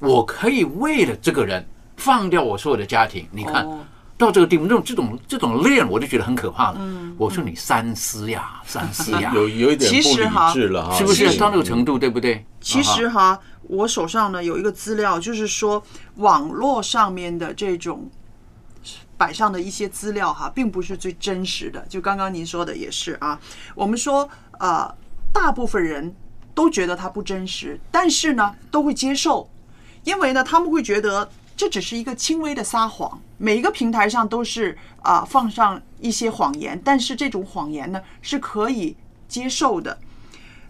[0.00, 1.64] 我可以为了这个人
[1.96, 3.28] 放掉我所有的家庭。
[3.30, 3.64] 你看。
[3.64, 3.78] 哦
[4.20, 6.80] 到这个地步，这种这种这种练，我就觉得很可怕了。
[7.16, 11.36] 我说你三思呀， 三思呀， 有有一点其不理实哈智了哈，是不是？
[11.38, 12.44] 到那个程度，对不对？
[12.60, 15.82] 其实哈，我手上呢有一个资料，就是说
[16.16, 18.10] 网络上面的这种
[19.16, 21.84] 摆上的一些资料哈，并不是最真实的。
[21.88, 23.40] 就刚刚您说的也是啊，
[23.74, 24.94] 我们说呃，
[25.32, 26.14] 大部分人
[26.54, 29.48] 都觉得它不真实，但是呢都会接受，
[30.04, 31.28] 因为呢他们会觉得
[31.60, 33.20] 这只是一个轻微的撒谎。
[33.36, 38.96] 每一个平台上都是啊、放上一些谎言，但是这种谎言呢是可以
[39.28, 39.98] 接受的。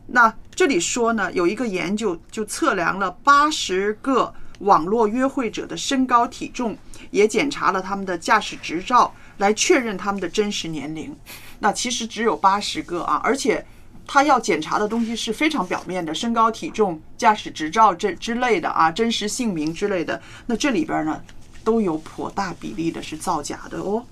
[0.08, 6.76] 那这里说呢，有一个研究就测量了八十个网络约会者的身高体重，
[7.12, 11.16] 也检查了他们的驾驶执照，来确认他们的真实年龄。
[11.60, 13.64] 那其实只有八十个啊，而且
[14.12, 20.20] 他要检查的东西是非常表面的，身高、体重、驾驶执照这之类的啊，真实姓名之类的。
[20.46, 21.22] 那这里边呢，
[21.62, 24.04] 都有颇大比例的是造假的哦。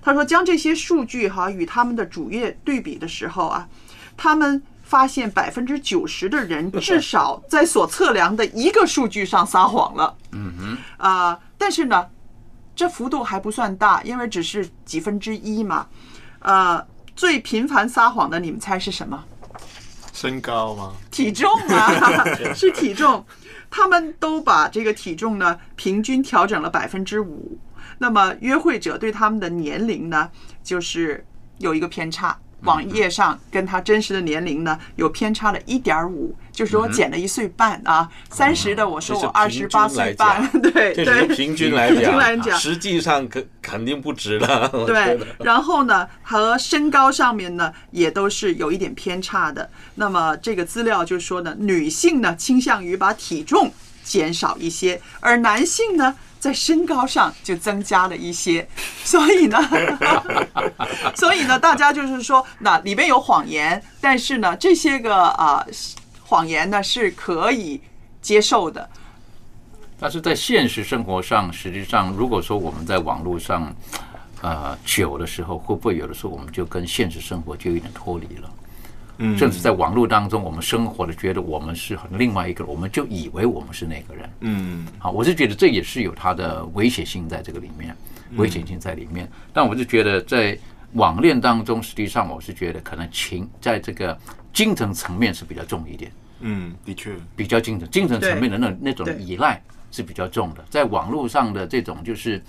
[0.00, 3.68] 他说，将这些数据哈与他们的主页对比的时候啊，
[4.16, 10.16] 他们发现百分之九十的人至少在所测量的一个数据上撒谎了。
[10.30, 12.06] 嗯哼，啊、但是呢，
[12.74, 15.88] 这幅度还不算大，因为只是几分之一嘛。
[16.38, 16.82] 呃，
[17.14, 19.22] 最频繁撒谎的，你们猜是什么？
[20.12, 20.92] 身高吗？
[21.10, 23.24] 体重啊， 是体重。
[23.70, 27.58] 他们都把这个体重呢平均调整了百分之五。
[27.98, 30.30] 那么约会者对他们的年龄呢，
[30.62, 31.24] 就是
[31.58, 32.38] 有一个偏差。
[32.64, 36.32] 网页上跟他真实的年龄呢有偏差了一点五，
[36.62, 38.08] 就是我减了一岁半啊。
[38.30, 44.68] 三十的我说我二十八岁半，对 这对，是平均来平均来讲，实际上肯肯定不止了。
[44.86, 49.68] 对，然后呢，和身高上面呢，也都是有一点偏差的。
[49.96, 53.72] 那么这个资料就说呢，女性呢倾向于把体重
[54.04, 56.14] 减少一些，而男性呢。
[56.42, 58.66] 在身高上就增加了一些，
[59.04, 59.56] 所以呢，
[61.14, 65.64] 所以呢，大家就是说，那里边有谎言，但是呢，这些个啊、
[66.32, 67.78] 谎言呢是可以
[68.22, 68.88] 接受的。
[70.00, 73.70] 但是在现实生活上，实际上如果说我们在网络上，
[74.40, 78.50] 呃，久的时候，会不会有的时候我们就跟现实生活就有点脱离了？
[79.18, 84.30] 嗯甚至在网络当中，我们生活的觉得我们是很另外一个人，我们就以为我们是那个人。
[84.40, 87.94] 嗯，好，我是觉得这也是有它的危险性在这个里面，
[88.36, 89.30] 危险性在里面。
[89.52, 90.58] 但我是觉得在
[90.94, 94.18] 网恋当中，实际上我是觉得可能情在这个
[94.52, 96.10] 精神层面是比较重一点。
[96.42, 102.42] 嗯，的确，比较精神精神层面的那那种依赖是比较重的，在网络上的这种就是，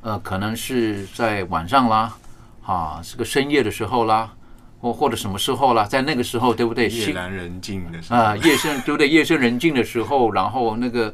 [0.00, 2.16] 呃，可能是在晚上啦，
[2.64, 4.32] 啊，是个深夜的时候啦，
[4.80, 6.88] 或或者什么时候啦，在那个时候，对不对？
[6.88, 9.08] 心夜阑人静的时候啊，夜深对不对？
[9.08, 11.12] 夜深人静的时候，然后那个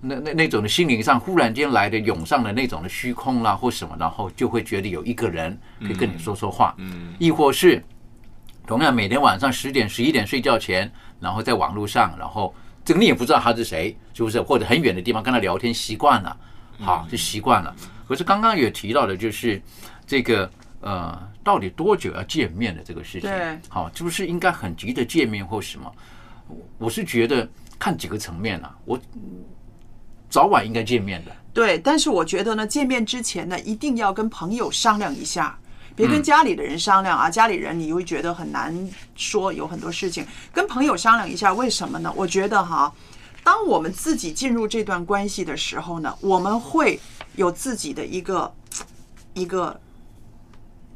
[0.00, 7.82] 那那那种的心灵上忽然间来的涌上的那种的虚空啦，或什么，然后就会觉得有一个人可以跟你说说话，嗯，亦或是
[8.68, 12.54] 同样每天晚上十点十一点睡觉前，然后在网络上，然后
[12.84, 14.42] 这个你也不知道他是谁，是不是？
[14.42, 16.36] 或者很远的地方跟他聊天习惯了，
[16.78, 17.74] 好就习惯了。
[18.06, 19.60] 可是刚刚也提到的就是
[20.06, 20.50] 这个
[20.82, 25.90] 呃，到底多久要见面的这个事情，对好，是不是应该很急的见面或什么？
[26.48, 27.48] 我我是觉得
[27.78, 29.00] 看几个层面啊，我
[30.28, 31.32] 早晚应该见面的。
[31.54, 35.58] 对，但是我觉得呢，见面之前呢，一定要跟朋友商量一下，
[35.98, 37.28] 别跟嗯家里的人商量啊。
[37.28, 38.72] 家里人你会觉得很难
[39.16, 41.52] 说，有很多事情跟朋友商量一下。
[41.52, 42.12] 为什么呢？
[42.16, 42.92] 我觉得哈，
[43.42, 47.00] 当我们自己进入这段关系的时候呢，我们会
[47.34, 48.54] 有自己的一个
[49.34, 49.80] 一个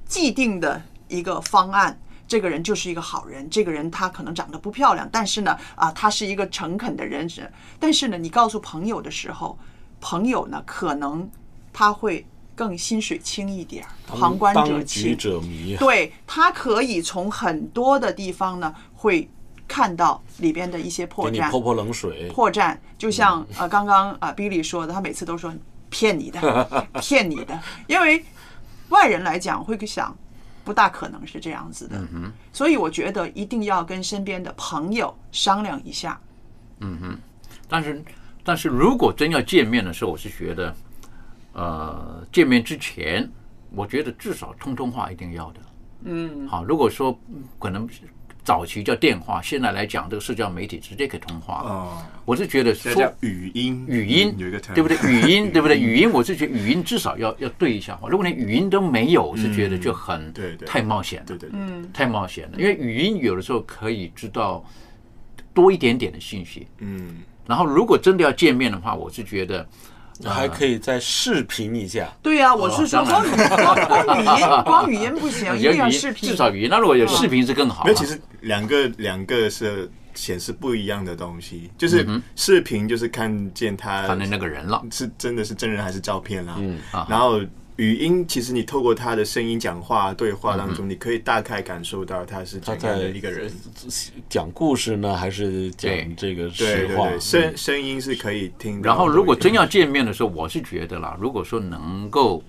[0.06, 1.98] 既定的一个方案。
[2.28, 7.28] 这个人就是一个好人，这个人他可能长得不漂亮，但是呢，啊，他是一个诚恳的人。
[7.78, 9.58] 但是呢，你告诉朋友的时候，
[10.00, 11.28] 朋友呢可能
[11.74, 15.16] 他会更心水清一点儿，旁观者清。
[15.16, 15.78] 者迷啊。
[15.80, 19.28] 对他可以从很多的地方呢，会
[19.66, 21.50] 看到里边的一些破绽。
[21.50, 22.28] 泼泼冷水。
[22.30, 25.52] 破绽，就像呃刚刚啊 Billy 说的，他每次都说
[25.88, 28.24] 骗你的， 骗你的，因为
[28.90, 30.16] 外人来讲会想，
[30.64, 31.98] 不大可能是这样子的，
[32.52, 36.20] 所以我觉得一定要跟身边的朋友商量一下。
[36.80, 37.18] 嗯哼
[37.68, 38.04] 但是，
[38.44, 40.74] 但是如果真要见面的时候，我是觉得，
[41.52, 43.28] 呃，见面之前，
[43.70, 45.60] 我觉得至少通通话一定要的。
[46.04, 47.88] 嗯，好，如果说嗯可能
[48.44, 51.62] 早期叫电话，现在来讲这个社交媒体直接可以通话。
[51.62, 52.90] 哦，我是觉得说
[53.20, 54.96] 语音，语音有一个对不对？
[55.08, 55.78] 语音 对不对？
[55.78, 61.26] 语音我是觉得语音至少要要对一下话，如果连语音都没有，我是觉得就很嗯对对太冒险了。
[61.26, 64.64] 对对对，嗯，太冒险了，因为语音有的时候可以知道
[65.54, 69.64] 多一点点的信息，嗯，然后如果真的要见面的话，我是觉得
[70.24, 72.12] 还可以再视频一下。
[72.22, 76.28] 对呀、我是说光光光语音 光语音不行，一定要视频。
[76.28, 76.68] 至少语音。
[76.70, 77.86] 那如果有视频是更好啊。
[77.86, 82.06] 没有，其实两个两个是显示不一样的东西，就是
[82.36, 87.40] 视频就是看见他看见那个人了，是真的是真人还是照片啦，嗯啊然后
[87.76, 93.50] 语音其实你透过他的声音讲话对话当中，你可以大概感受到他是他怎样在的一个人。
[94.28, 97.08] 讲故事呢，还是讲这个对实话？
[97.08, 98.82] 对对，声声音是可以听。
[98.82, 102.42] 然后如果真要见面的时候，我是觉得啦，如果说能够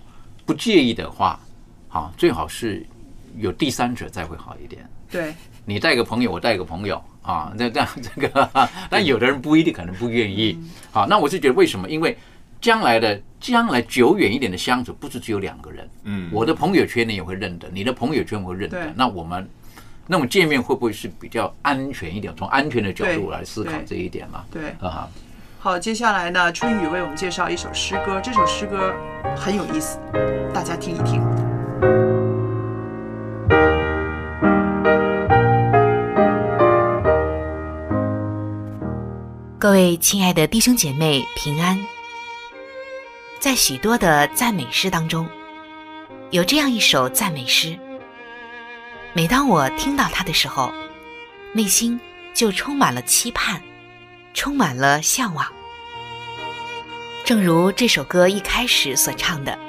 [0.45, 1.39] 不介意的话，
[1.88, 2.86] 好，最好是
[3.38, 4.88] 有第三者再会好一点。
[5.09, 8.49] 对，你带个朋友，我带个朋友啊，那这样这个，
[8.89, 10.59] 但有的人不一定可能不愿意。
[10.91, 11.89] 好，那我是觉得为什么？
[11.89, 12.17] 因为
[12.64, 15.89] 将来的将来久远一点的相处，不是只有两个人。
[16.05, 18.93] 嗯，我的朋友圈你也会认得，你的朋友圈我会认得。
[18.95, 19.45] 那我们
[20.07, 22.34] 那种见面会不会是比较安全一点？
[22.38, 24.45] 从安全的角度来思考这一点嘛？
[24.49, 25.09] 对啊。
[25.59, 28.93] 好，接下来呢，春雨为我们介绍一首诗歌，这首诗歌
[29.36, 29.99] 很有意思，
[30.53, 31.22] 大家听一听。
[39.59, 41.78] 各位亲爱的弟兄姐妹，平安。
[43.43, 45.27] 在许多的赞美诗当中，
[46.31, 47.77] 有这样一首赞美诗。
[49.11, 50.71] 每当我听到它的时候，
[51.51, 51.99] 内心
[52.33, 53.61] 就充满了期盼，
[54.33, 55.45] 充满了向往。
[57.25, 59.59] 正如这首歌一开始所唱的：“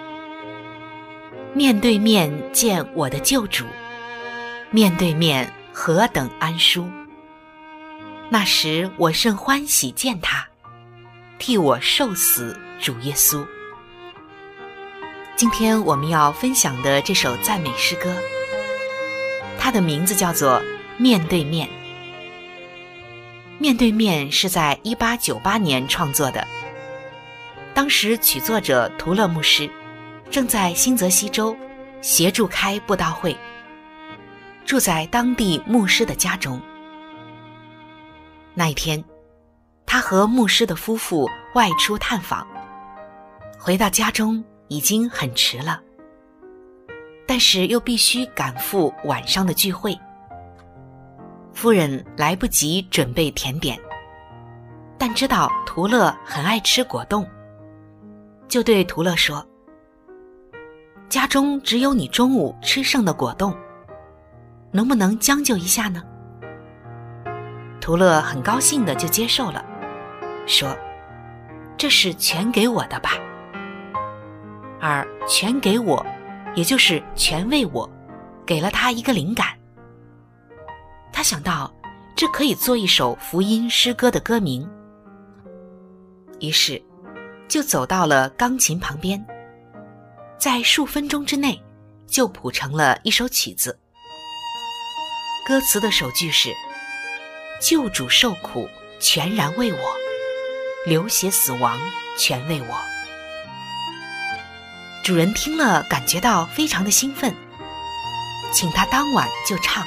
[1.53, 3.64] 面对面见我的救主，
[4.70, 6.89] 面对面何等安舒。”
[8.31, 10.47] 那时我甚欢喜见他，
[11.41, 13.45] 替我受死，主耶稣。
[15.37, 18.14] 今天我们要分享的这首赞美诗歌，
[19.59, 20.61] 它的名字叫做
[20.97, 21.68] 《面对面》。
[23.59, 26.47] 面对面是在一八九八年创作的，
[27.74, 29.68] 当时曲作者图勒牧师
[30.30, 31.57] 正在新泽西州
[32.01, 33.37] 协助开布道会，
[34.64, 36.61] 住在当地牧师的家中。
[38.55, 39.03] 那一天，
[39.85, 42.47] 他和牧师的夫妇外出探访，
[43.59, 44.45] 回到家中
[44.75, 45.81] 已经很迟了，
[47.29, 49.97] 但是又必须赶赴晚上的聚会。
[51.53, 53.79] 夫人来不及准备甜点，
[54.99, 57.25] 但知道图勒很爱吃果冻，
[58.49, 59.47] 就对图勒说
[61.09, 63.57] ：“家中只有你中午吃剩的果冻，
[64.72, 66.03] 能不能将就一下呢？”
[67.81, 69.64] 图勒很高兴的就接受了，
[70.49, 70.77] 说
[71.79, 73.12] ：“这是全给我的吧？”
[74.87, 76.05] 而“全给我”，
[76.55, 77.91] 也就是“全为我”，
[78.45, 79.59] 给了他一个灵感。
[81.11, 81.74] 他想到
[82.14, 84.68] 这可以做一首福音诗歌的歌名，
[86.39, 86.82] 于是
[87.49, 89.24] 就走到了钢琴旁边，
[90.37, 91.59] 在数分钟之内
[92.07, 93.78] 就谱成了一首曲子。
[95.49, 96.53] 歌词的首句是。
[97.61, 98.68] 救主受苦，
[99.01, 99.78] 全然为我；
[100.87, 101.78] 流血死亡，
[102.18, 102.94] 全为我。
[105.05, 107.35] 主人听了，感觉到非常的兴奋，
[108.51, 109.87] 请他当晚就唱。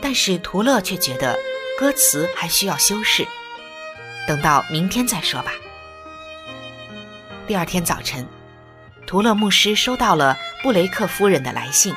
[0.00, 1.36] 但是图勒却觉得
[1.76, 3.26] 歌词还需要修饰，
[4.28, 5.50] 等到明天再说吧。
[7.44, 8.24] 第二天早晨，
[9.04, 11.92] 图勒牧师收到了布雷克夫人的来信，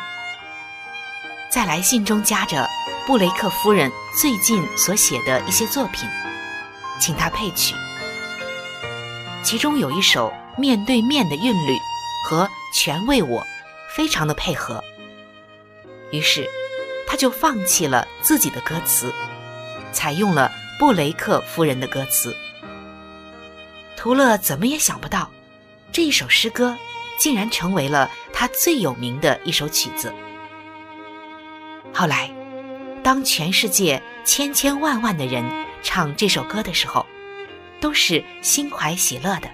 [1.52, 2.68] 在来信中夹着。
[3.06, 6.10] 布雷克夫人最近所写的一些作品，
[7.00, 7.76] 请他配曲。
[9.44, 11.78] 其中有一首《面对面》的韵律
[12.26, 13.42] 和《全为我》
[13.96, 14.84] 非常的配合，
[16.12, 16.48] 于是
[17.08, 19.14] 他就放弃了自己的歌词，
[19.92, 22.36] 采用了布雷克夫人的歌词。
[23.96, 25.30] 图勒怎么也想不到，
[25.92, 26.76] 这一首诗歌
[27.20, 30.14] 竟然成为了他最有名的一首曲子。
[31.94, 32.34] 后来。
[33.04, 35.46] 当全世界千千万万的人
[35.82, 37.06] 唱这首歌的时候，
[37.80, 39.50] 都是心怀喜乐的，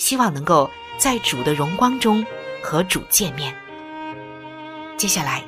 [0.00, 2.24] 希望能够在主的荣光中
[2.62, 3.54] 和主见面。
[4.96, 5.44] 接下来，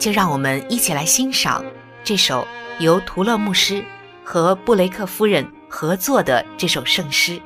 [0.00, 1.64] 就让我们一起来欣赏
[2.02, 2.44] 这首
[2.80, 3.84] 由图勒牧师
[4.24, 7.34] 和布雷克夫人合作的这首圣诗《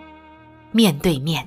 [0.71, 1.45] 面对面》。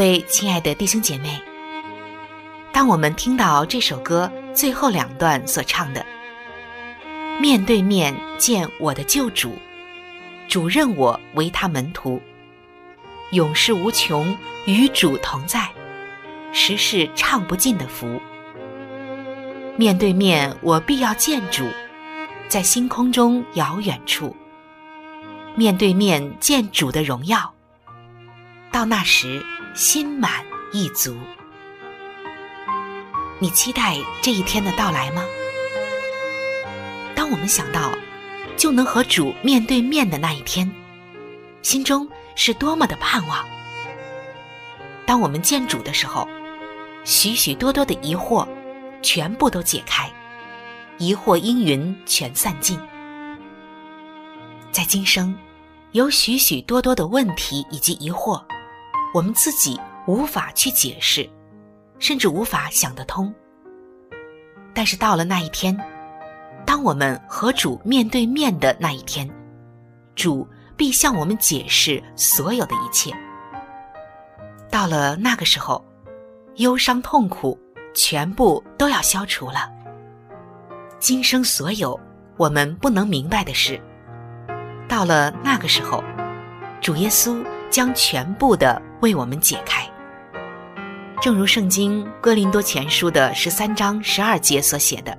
[0.00, 1.38] 位亲爱的弟兄姐妹，
[2.72, 6.02] 当我们听到这首歌最后两段所唱的
[7.38, 9.58] “面对面见我的救主，
[10.48, 12.18] 主认我为他门徒，
[13.32, 14.34] 永世无穷
[14.64, 15.68] 与主同在，
[16.50, 18.18] 实是唱不尽的福。
[19.76, 21.66] 面对面我必要见主，
[22.48, 24.34] 在星空中遥远处，
[25.54, 27.52] 面对面见主的荣耀，
[28.72, 29.44] 到那时。”
[29.74, 31.16] 心满意足，
[33.38, 35.24] 你期待这一天的到来吗？
[37.14, 37.92] 当我们想到
[38.56, 40.70] 就能和主面对面的那一天，
[41.62, 43.46] 心中是多么的盼望。
[45.06, 46.28] 当我们见主的时候，
[47.04, 48.46] 许许多多的疑惑
[49.02, 50.10] 全部都解开，
[50.98, 52.78] 疑惑阴云全散尽。
[54.72, 55.34] 在今生，
[55.92, 58.42] 有许许多多的问题以及疑惑。
[59.12, 61.28] 我们自己无法去解释，
[61.98, 63.32] 甚至无法想得通。
[64.72, 65.76] 但是到了那一天，
[66.64, 69.28] 当我们和主面对面的那一天，
[70.14, 70.46] 主
[70.76, 73.12] 必向我们解释所有的一切。
[74.70, 75.84] 到了那个时候，
[76.56, 77.58] 忧伤痛苦
[77.92, 79.68] 全部都要消除了。
[81.00, 81.98] 今生所有
[82.36, 83.80] 我们不能明白的事，
[84.88, 86.02] 到了那个时候，
[86.80, 88.80] 主耶稣将全部的。
[89.00, 89.90] 为我们解开，
[91.22, 95.16] 正如圣经哥林多前书的十三章十二节所写的：“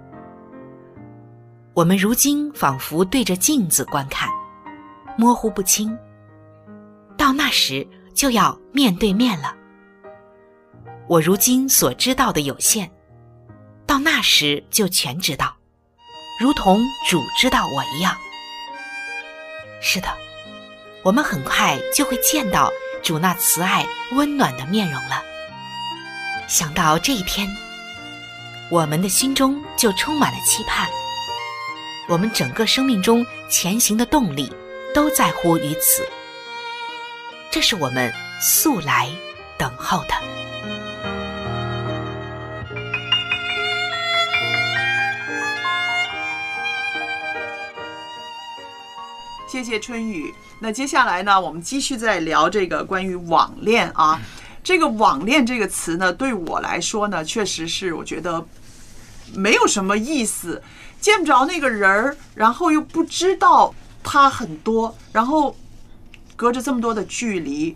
[1.74, 4.30] 我们如今仿佛对着镜子观看，
[5.18, 5.98] 模糊不清。
[7.18, 9.56] 到那时就要面对面了。
[11.08, 12.90] 我如今所知道的有限，
[13.88, 15.56] 到那时就全知道，
[16.40, 16.80] 如同
[17.10, 18.16] 主知道我一样。
[19.82, 20.08] 是的，
[21.04, 22.72] 我们很快就会见到。”
[23.02, 25.22] 主那慈爱温暖的面容了。
[26.48, 27.48] 想到这一天，
[28.70, 30.90] 我们的心中就充满了期盼。
[32.08, 34.52] 我们整个生命中前行的动力
[34.94, 36.08] 都在乎于此。
[37.50, 39.10] 这是我们素来
[39.58, 40.14] 等候的。
[49.48, 50.34] 谢谢春雨。
[50.64, 54.22] 那接下来呢，我们继续再聊这个关于网恋啊。
[54.64, 58.46] 这个网恋这个词呢，对我来说呢，确实是我觉得
[59.34, 60.62] 没有什么意思，
[61.00, 65.58] 见不着那个人儿，然后又不知道他很多，然后
[66.36, 67.76] 隔着这么多的距离，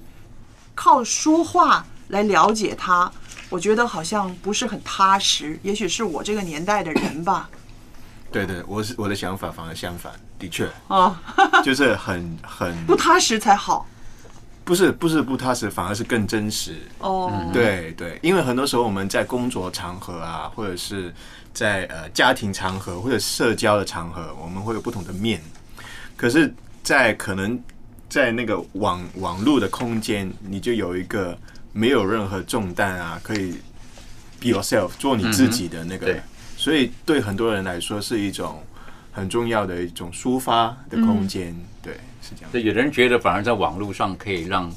[0.75, 3.11] 靠说话来了解他，
[3.49, 5.59] 我觉得好像不是很踏实。
[5.63, 7.49] 也许是我这个年代的人吧。
[8.36, 11.17] 对对，我是我的想法反而相反，的确啊，
[11.63, 13.88] 就是很很不踏实才好，
[14.65, 17.31] 不是不是不踏实，反而是更真实哦。
[17.53, 21.13] 对对，因为很多时候我们在工作场合啊，或者是
[21.53, 25.41] 在呃家庭场合或者社交的场合，我们会有不同的面，
[26.17, 27.57] 可是，在可能
[28.09, 31.38] 在那个网网络的空间，你就有一个
[31.71, 33.53] 没有任何重担啊，可以
[34.41, 36.19] be yourself 做你自己的那个。
[36.66, 38.59] 所以对很多人来说是一种
[39.11, 41.93] 很重要的一种抒发的空间，对，
[42.24, 42.51] 是这样。
[42.51, 44.74] 对，有人觉得反而在网络上可以让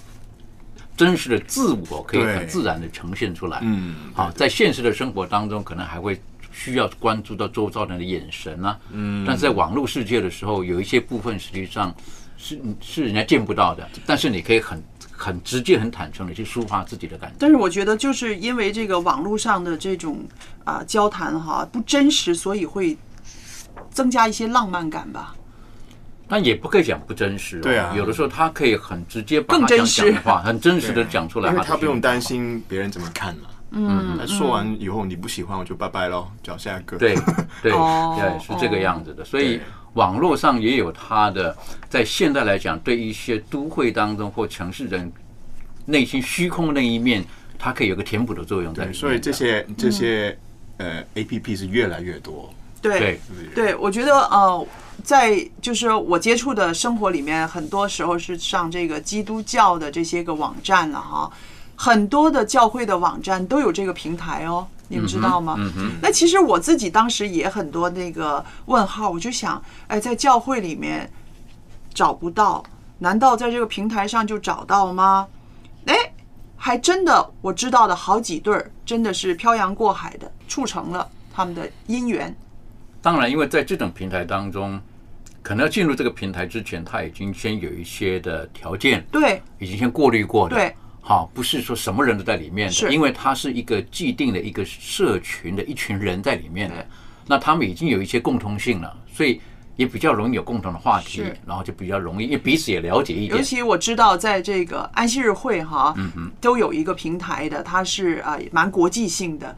[0.99, 3.61] 真实的自我可以很自然的呈现出来。
[3.63, 6.21] 嗯，好，在现实的生活当中，可能还会
[6.53, 8.79] 需要关注到周遭人的眼神啊。
[8.91, 11.95] 嗯，但是在网络世界的时候，有一些部分实际上
[12.37, 14.79] 是是人家见不到的，但是你可以很。
[15.19, 17.37] 很直接、很坦诚的去抒发自己的感觉。
[17.41, 20.25] 但是我觉得，就是因为这个网络上的这种
[20.65, 22.97] 啊交谈哈不真实，所以会
[23.91, 25.35] 增加一些浪漫感吧。
[26.29, 27.59] 但也不可以讲不真实。
[27.61, 33.49] 对啊，有的时候他可以很直接、更真实的话， 很真实的讲出来，因为他不用担心别人怎么看嘛。
[33.71, 36.97] 嗯，说完以后你不喜欢，我就拜拜喽，找下一个。
[36.97, 37.15] 对
[37.63, 39.25] 对 对，是这个样子的。
[39.25, 39.61] 所以
[39.99, 41.57] 网络上也有它的，
[41.91, 45.13] 在现代来讲，对一些都会当中或城市人
[45.87, 47.25] 内心虚空那一面，
[47.59, 48.73] 它可以有个填补的作用。
[48.73, 50.39] 对，所以这些这些
[50.77, 52.49] 呃 A P P 是越来越多。
[52.81, 53.19] 对
[53.57, 54.67] 对，我觉得呃，
[55.03, 61.29] 在就是我接触的生活里面，很多时候是上这个基督教的这些个网站了哈。
[61.75, 65.55] 很多的教会的网站都有这个平台哦，你们知道吗？
[65.59, 71.11] 嗯嗯，那其实我自己当时也很多那个问号，我就想，哎，在教会里面
[71.95, 72.65] 找不到，
[72.99, 75.29] 难道在这个平台上就找到吗？
[75.87, 75.95] 哎，
[76.57, 82.35] 还真的，我知道的好几对儿，真的是漂洋过海的促成了他们的姻缘。
[83.01, 84.81] 当然，因为在这种平台当中，
[85.43, 90.75] 可能要进入这个平台之前，他已经先有一些的条件，对，已经先过滤过的，对。
[91.09, 96.87] 好，不是说什么人都在里面的，因为它是一个既定的一个社群的一群人在里面的，
[97.27, 99.41] 那他们已经有一些共通性了，所以
[99.77, 103.39] 也比较容易有共同的话题，然后就比较容易，因为彼此也了解一点。
[103.39, 109.57] 尤其我知道，在这个安息日会哈，嗯哼，都有一个平台的，它是啊蛮国际性的。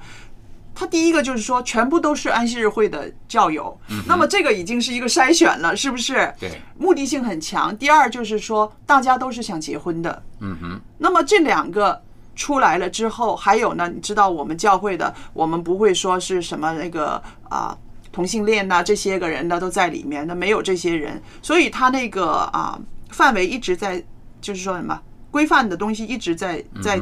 [0.74, 6.32] 它第一个就是说，全部都是安息日会的教友，那么这个已经是一个筛选了，是不是？
[6.40, 7.76] 对，目的性很强。
[7.76, 10.22] 第二就是说，大家都是想结婚的。
[10.40, 12.00] 嗯哼，那么这两个
[12.34, 13.90] 出来了之后，还有呢？
[13.94, 17.76] 你知道我们教会的，我们不会说是什么那个啊
[18.10, 24.02] 同性恋呐、这些个人呢都在里面，那没有这些人，所以他那个啊范围一直在，
[24.40, 24.98] 就是说什么
[25.30, 26.98] 规范的东西一直在在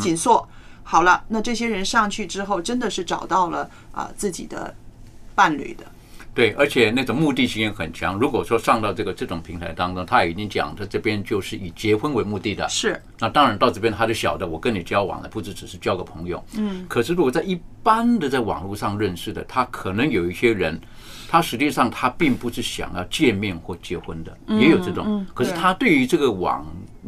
[0.00, 0.48] 紧缩。
[0.90, 4.74] 好了，那这些人上去之后，真的是找到了啊自己的
[5.34, 5.84] 伴侣的。
[6.32, 8.18] 对，而且那种目的性也很强。
[8.18, 12.98] 如果说上到这个这种平台当中，他已经讲他这边就是以结婚为目的的，是。
[13.18, 16.42] 那当然到这边他就晓得我跟你交往了，不只只是交个朋友。
[16.54, 20.80] 嗯可是如果在一般的在网络上认识的，他可能有一些人，
[21.28, 25.26] 他实际上他并不是想要见面或结婚的，嗯也有这种嗯。
[25.34, 26.64] 可是他对于这个网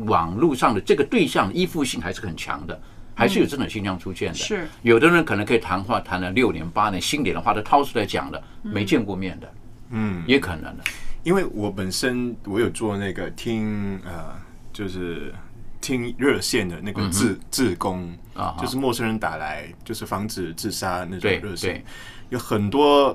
[0.06, 2.78] 网络上的这个对象依附性还是很强的。
[3.20, 4.66] 还是有这种现象出现的，是。
[4.80, 9.52] 有的人可能可以谈话谈了六年八年，心里的话都掏出来讲了，没见过面的，
[9.90, 10.84] 嗯，也可能的。
[11.22, 14.34] 因为我本身我有做那个听呃，
[14.72, 15.34] 就是
[15.78, 21.84] 听热线的那个自自工啊就是陌生人打来，就是防止自杀那种热线，
[22.30, 23.14] 有很多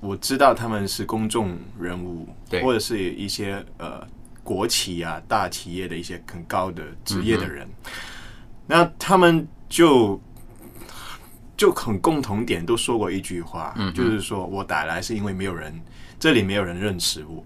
[0.00, 2.60] 我知道他们是公众人物，对。
[2.62, 4.04] 或者是一些呃
[4.42, 7.68] 国企啊大企业的一些很高的职业的嗯人，
[8.68, 10.20] 那他们就。
[11.56, 15.74] 就很共同点都说过一句话，嗯就是说我打来是因为没有人，
[16.16, 17.44] 这里没有人认识我，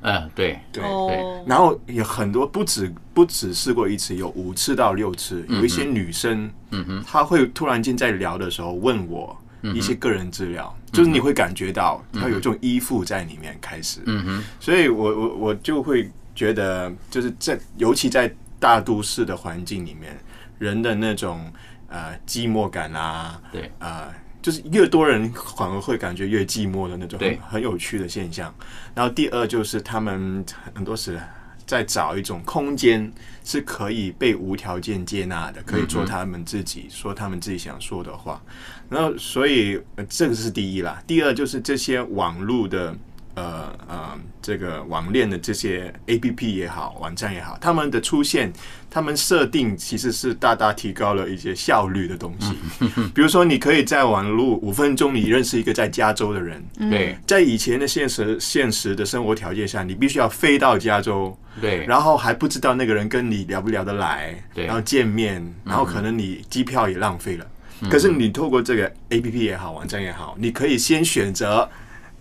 [0.00, 0.58] 嗯，对。
[0.72, 1.44] 对对。
[1.46, 5.44] 然后有很多不止不止试过一次，有五次到六次。
[5.50, 9.36] 有一些女生，嗯哼，她会突然间在聊的时候问我
[9.74, 14.00] 一些个人资料，就是你会感觉到她有这种依附在里面开始。
[14.06, 20.18] 嗯哼，所以我我我就会觉得，就是在尤其在大都市的环境里面，
[20.60, 21.52] 人的那种
[21.88, 24.06] 呃寂寞感啊，对，呃，
[24.40, 28.54] 就是越多人反而会感觉越寂寞的那种很很有趣的现象。
[28.94, 31.18] 然后第二就是他们很多时
[31.66, 33.10] 在找一种空间
[33.42, 38.40] 是可以被无条件接纳的，可以做他们自己，说他们自己想说的话。
[38.88, 42.94] 然后所以、呃这个是第一啦，第二就是这些网络的。
[43.40, 48.52] 呃呃，这个网恋的这些 A P P 也好，网站也好，他们的出现，
[48.90, 52.54] 他们设定其实是大大提高了一些效率的东西。
[53.14, 57.16] 比如说，你可以在网络五分钟你认识一个在加州的人，对。
[57.26, 64.66] 在以前的现实现实的生活条件下，你必须要飞到加州，对，然后还不知道那个人跟你聊不聊得来，对。
[64.66, 67.46] 然后见面，然后可能你机票也浪费了。
[67.90, 71.66] 可是你透过这个 A P P 也好，网站也好，你可以先选择，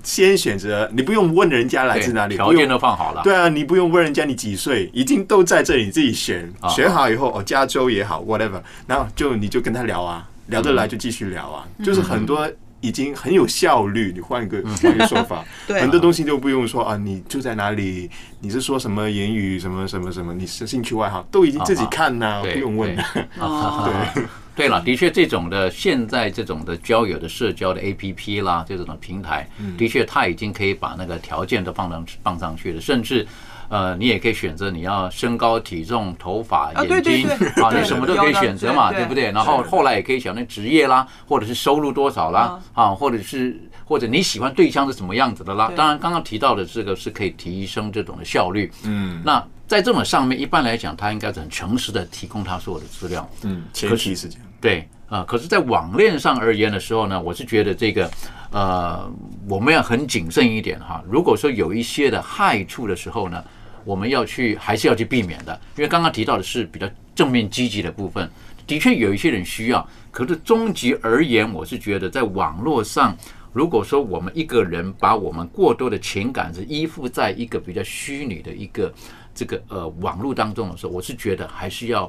[0.04, 3.22] 先选择，你不用问人家来自哪里，条件不用都放好了。
[3.24, 12.50] 对啊，你不用问人家你几岁，已经都在这里，你自己选啊，选好以后，哦，加州也好，whatever，然后就你就跟他聊啊，聊得来就继续聊啊，就是很多
[12.82, 14.12] 已经很有效率。
[14.16, 22.97] 你换一个换一个说法， 很多东西都不用说啊，你住在哪里，你是说什么言语，什么什么什么，你是兴趣爱好都已经自己看呐，对不用问。
[23.38, 24.24] 哦，对，
[24.60, 33.26] 对了，的确，这种的现在这种的交友的社交的 A P P 啦，这种的平台，嗯的确，它已经可以把那个条件都放上放上去了，甚至。
[33.70, 37.28] 呃，你也可以选择你要身高、体重、头发、眼睛
[37.64, 39.32] 啊，你什么都可以选择嘛，对对不对？
[39.32, 43.55] 然后后来也可以选那职业啦，或者是收入多少啦，啊，或者是
[43.86, 45.72] 或者你喜欢对象是什么样子的啦。
[45.76, 48.72] 当然，刚刚提到的这个是可以提升这种的效率。
[48.86, 53.30] 嗯那在这种上面，一般来讲，他应该是很诚实的提供他所有的资料。
[53.43, 54.47] 嗯，前提是这样。
[54.62, 58.10] 对啊、可是，在网恋上而言的时候呢，我是觉得这个
[58.51, 59.12] 呃，
[59.47, 61.03] 我们要很谨慎一点哈。
[61.10, 63.43] 如果说有一些的害处的时候呢，
[63.84, 68.30] 我们要去还是要去避免的，因为刚刚提到的是比较正面积极的部分，
[68.68, 73.18] 的确有一些人需要，可是终极而言，我是觉得在网络上。
[73.51, 78.93] 如果说我们一个人把我们过多的情感是依附在一个比较虚拟的一个
[79.34, 82.07] 这个呃网络当中的时候，我是觉得还是要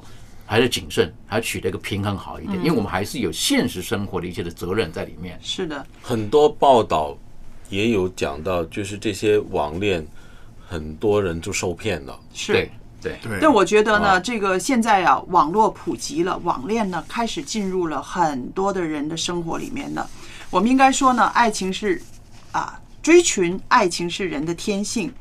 [0.50, 5.38] 还是谨慎，还取得一个平衡好一点，因为我们还是有现实生活的一些的责任在里面。
[5.40, 7.16] 是的，很多报道
[7.68, 10.04] 也有讲到，就是这些网恋，
[10.66, 12.18] 很多人就受骗了。
[12.34, 12.52] 是。
[12.52, 12.70] 对
[13.00, 20.04] 对对但我觉得呢，这个现在啊，网络普及了，网恋呢开始进入了很多的人的生活里面呢。
[20.50, 22.02] 我们应该说呢，爱情是
[22.50, 25.12] 啊，追寻爱情是人的天性，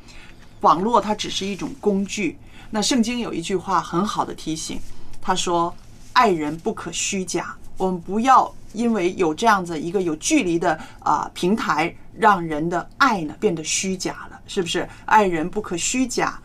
[0.62, 2.36] 网络它只是一种工具。
[2.68, 4.80] 那圣经有一句话很好的提醒，
[5.20, 5.74] 他说
[6.14, 14.86] ：“爱人不可虚假。”我们不要因为有这样子一个有距离的啊平台，让人的爱呢变得虚假了，是不是？
[15.06, 16.38] 爱人不可虚假，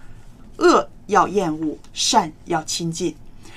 [0.58, 3.14] 恶要厌恶，善要亲近。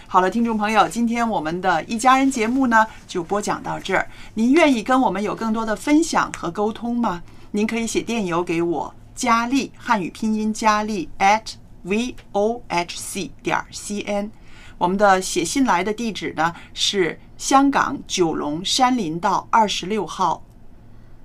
[0.08, 4.08] 好了，听众朋友，今天我们的一家人节目呢就播讲到这儿。
[4.34, 7.22] 您愿意跟我们有更多的分享和沟通吗？
[7.52, 11.52] 您可以写电邮给我，佳丽汉语拼音佳丽 at
[11.82, 14.30] v o h c 点 c n。
[14.78, 20.42] 我们的写信来的地址呢是香港九龙山林道二十六号。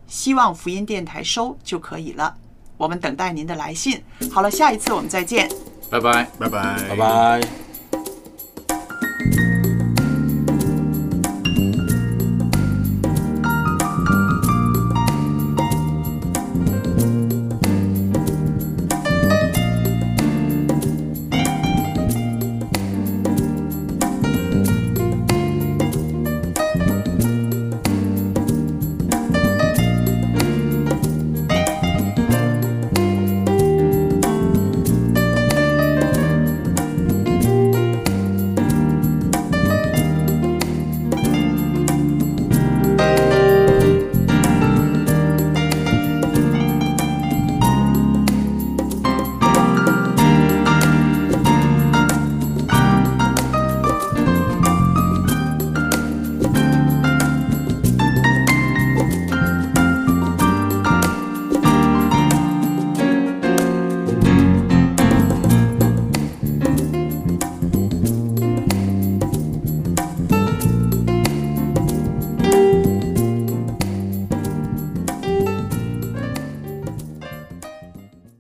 [0.08, 2.36] 希望福音电台收就可以了。
[2.78, 4.04] 我们等待您的来信。
[4.32, 5.49] 好了下一次我们再见。
[5.89, 6.28] 拜拜。
[6.39, 6.89] 拜拜。
[6.89, 7.41] 拜拜。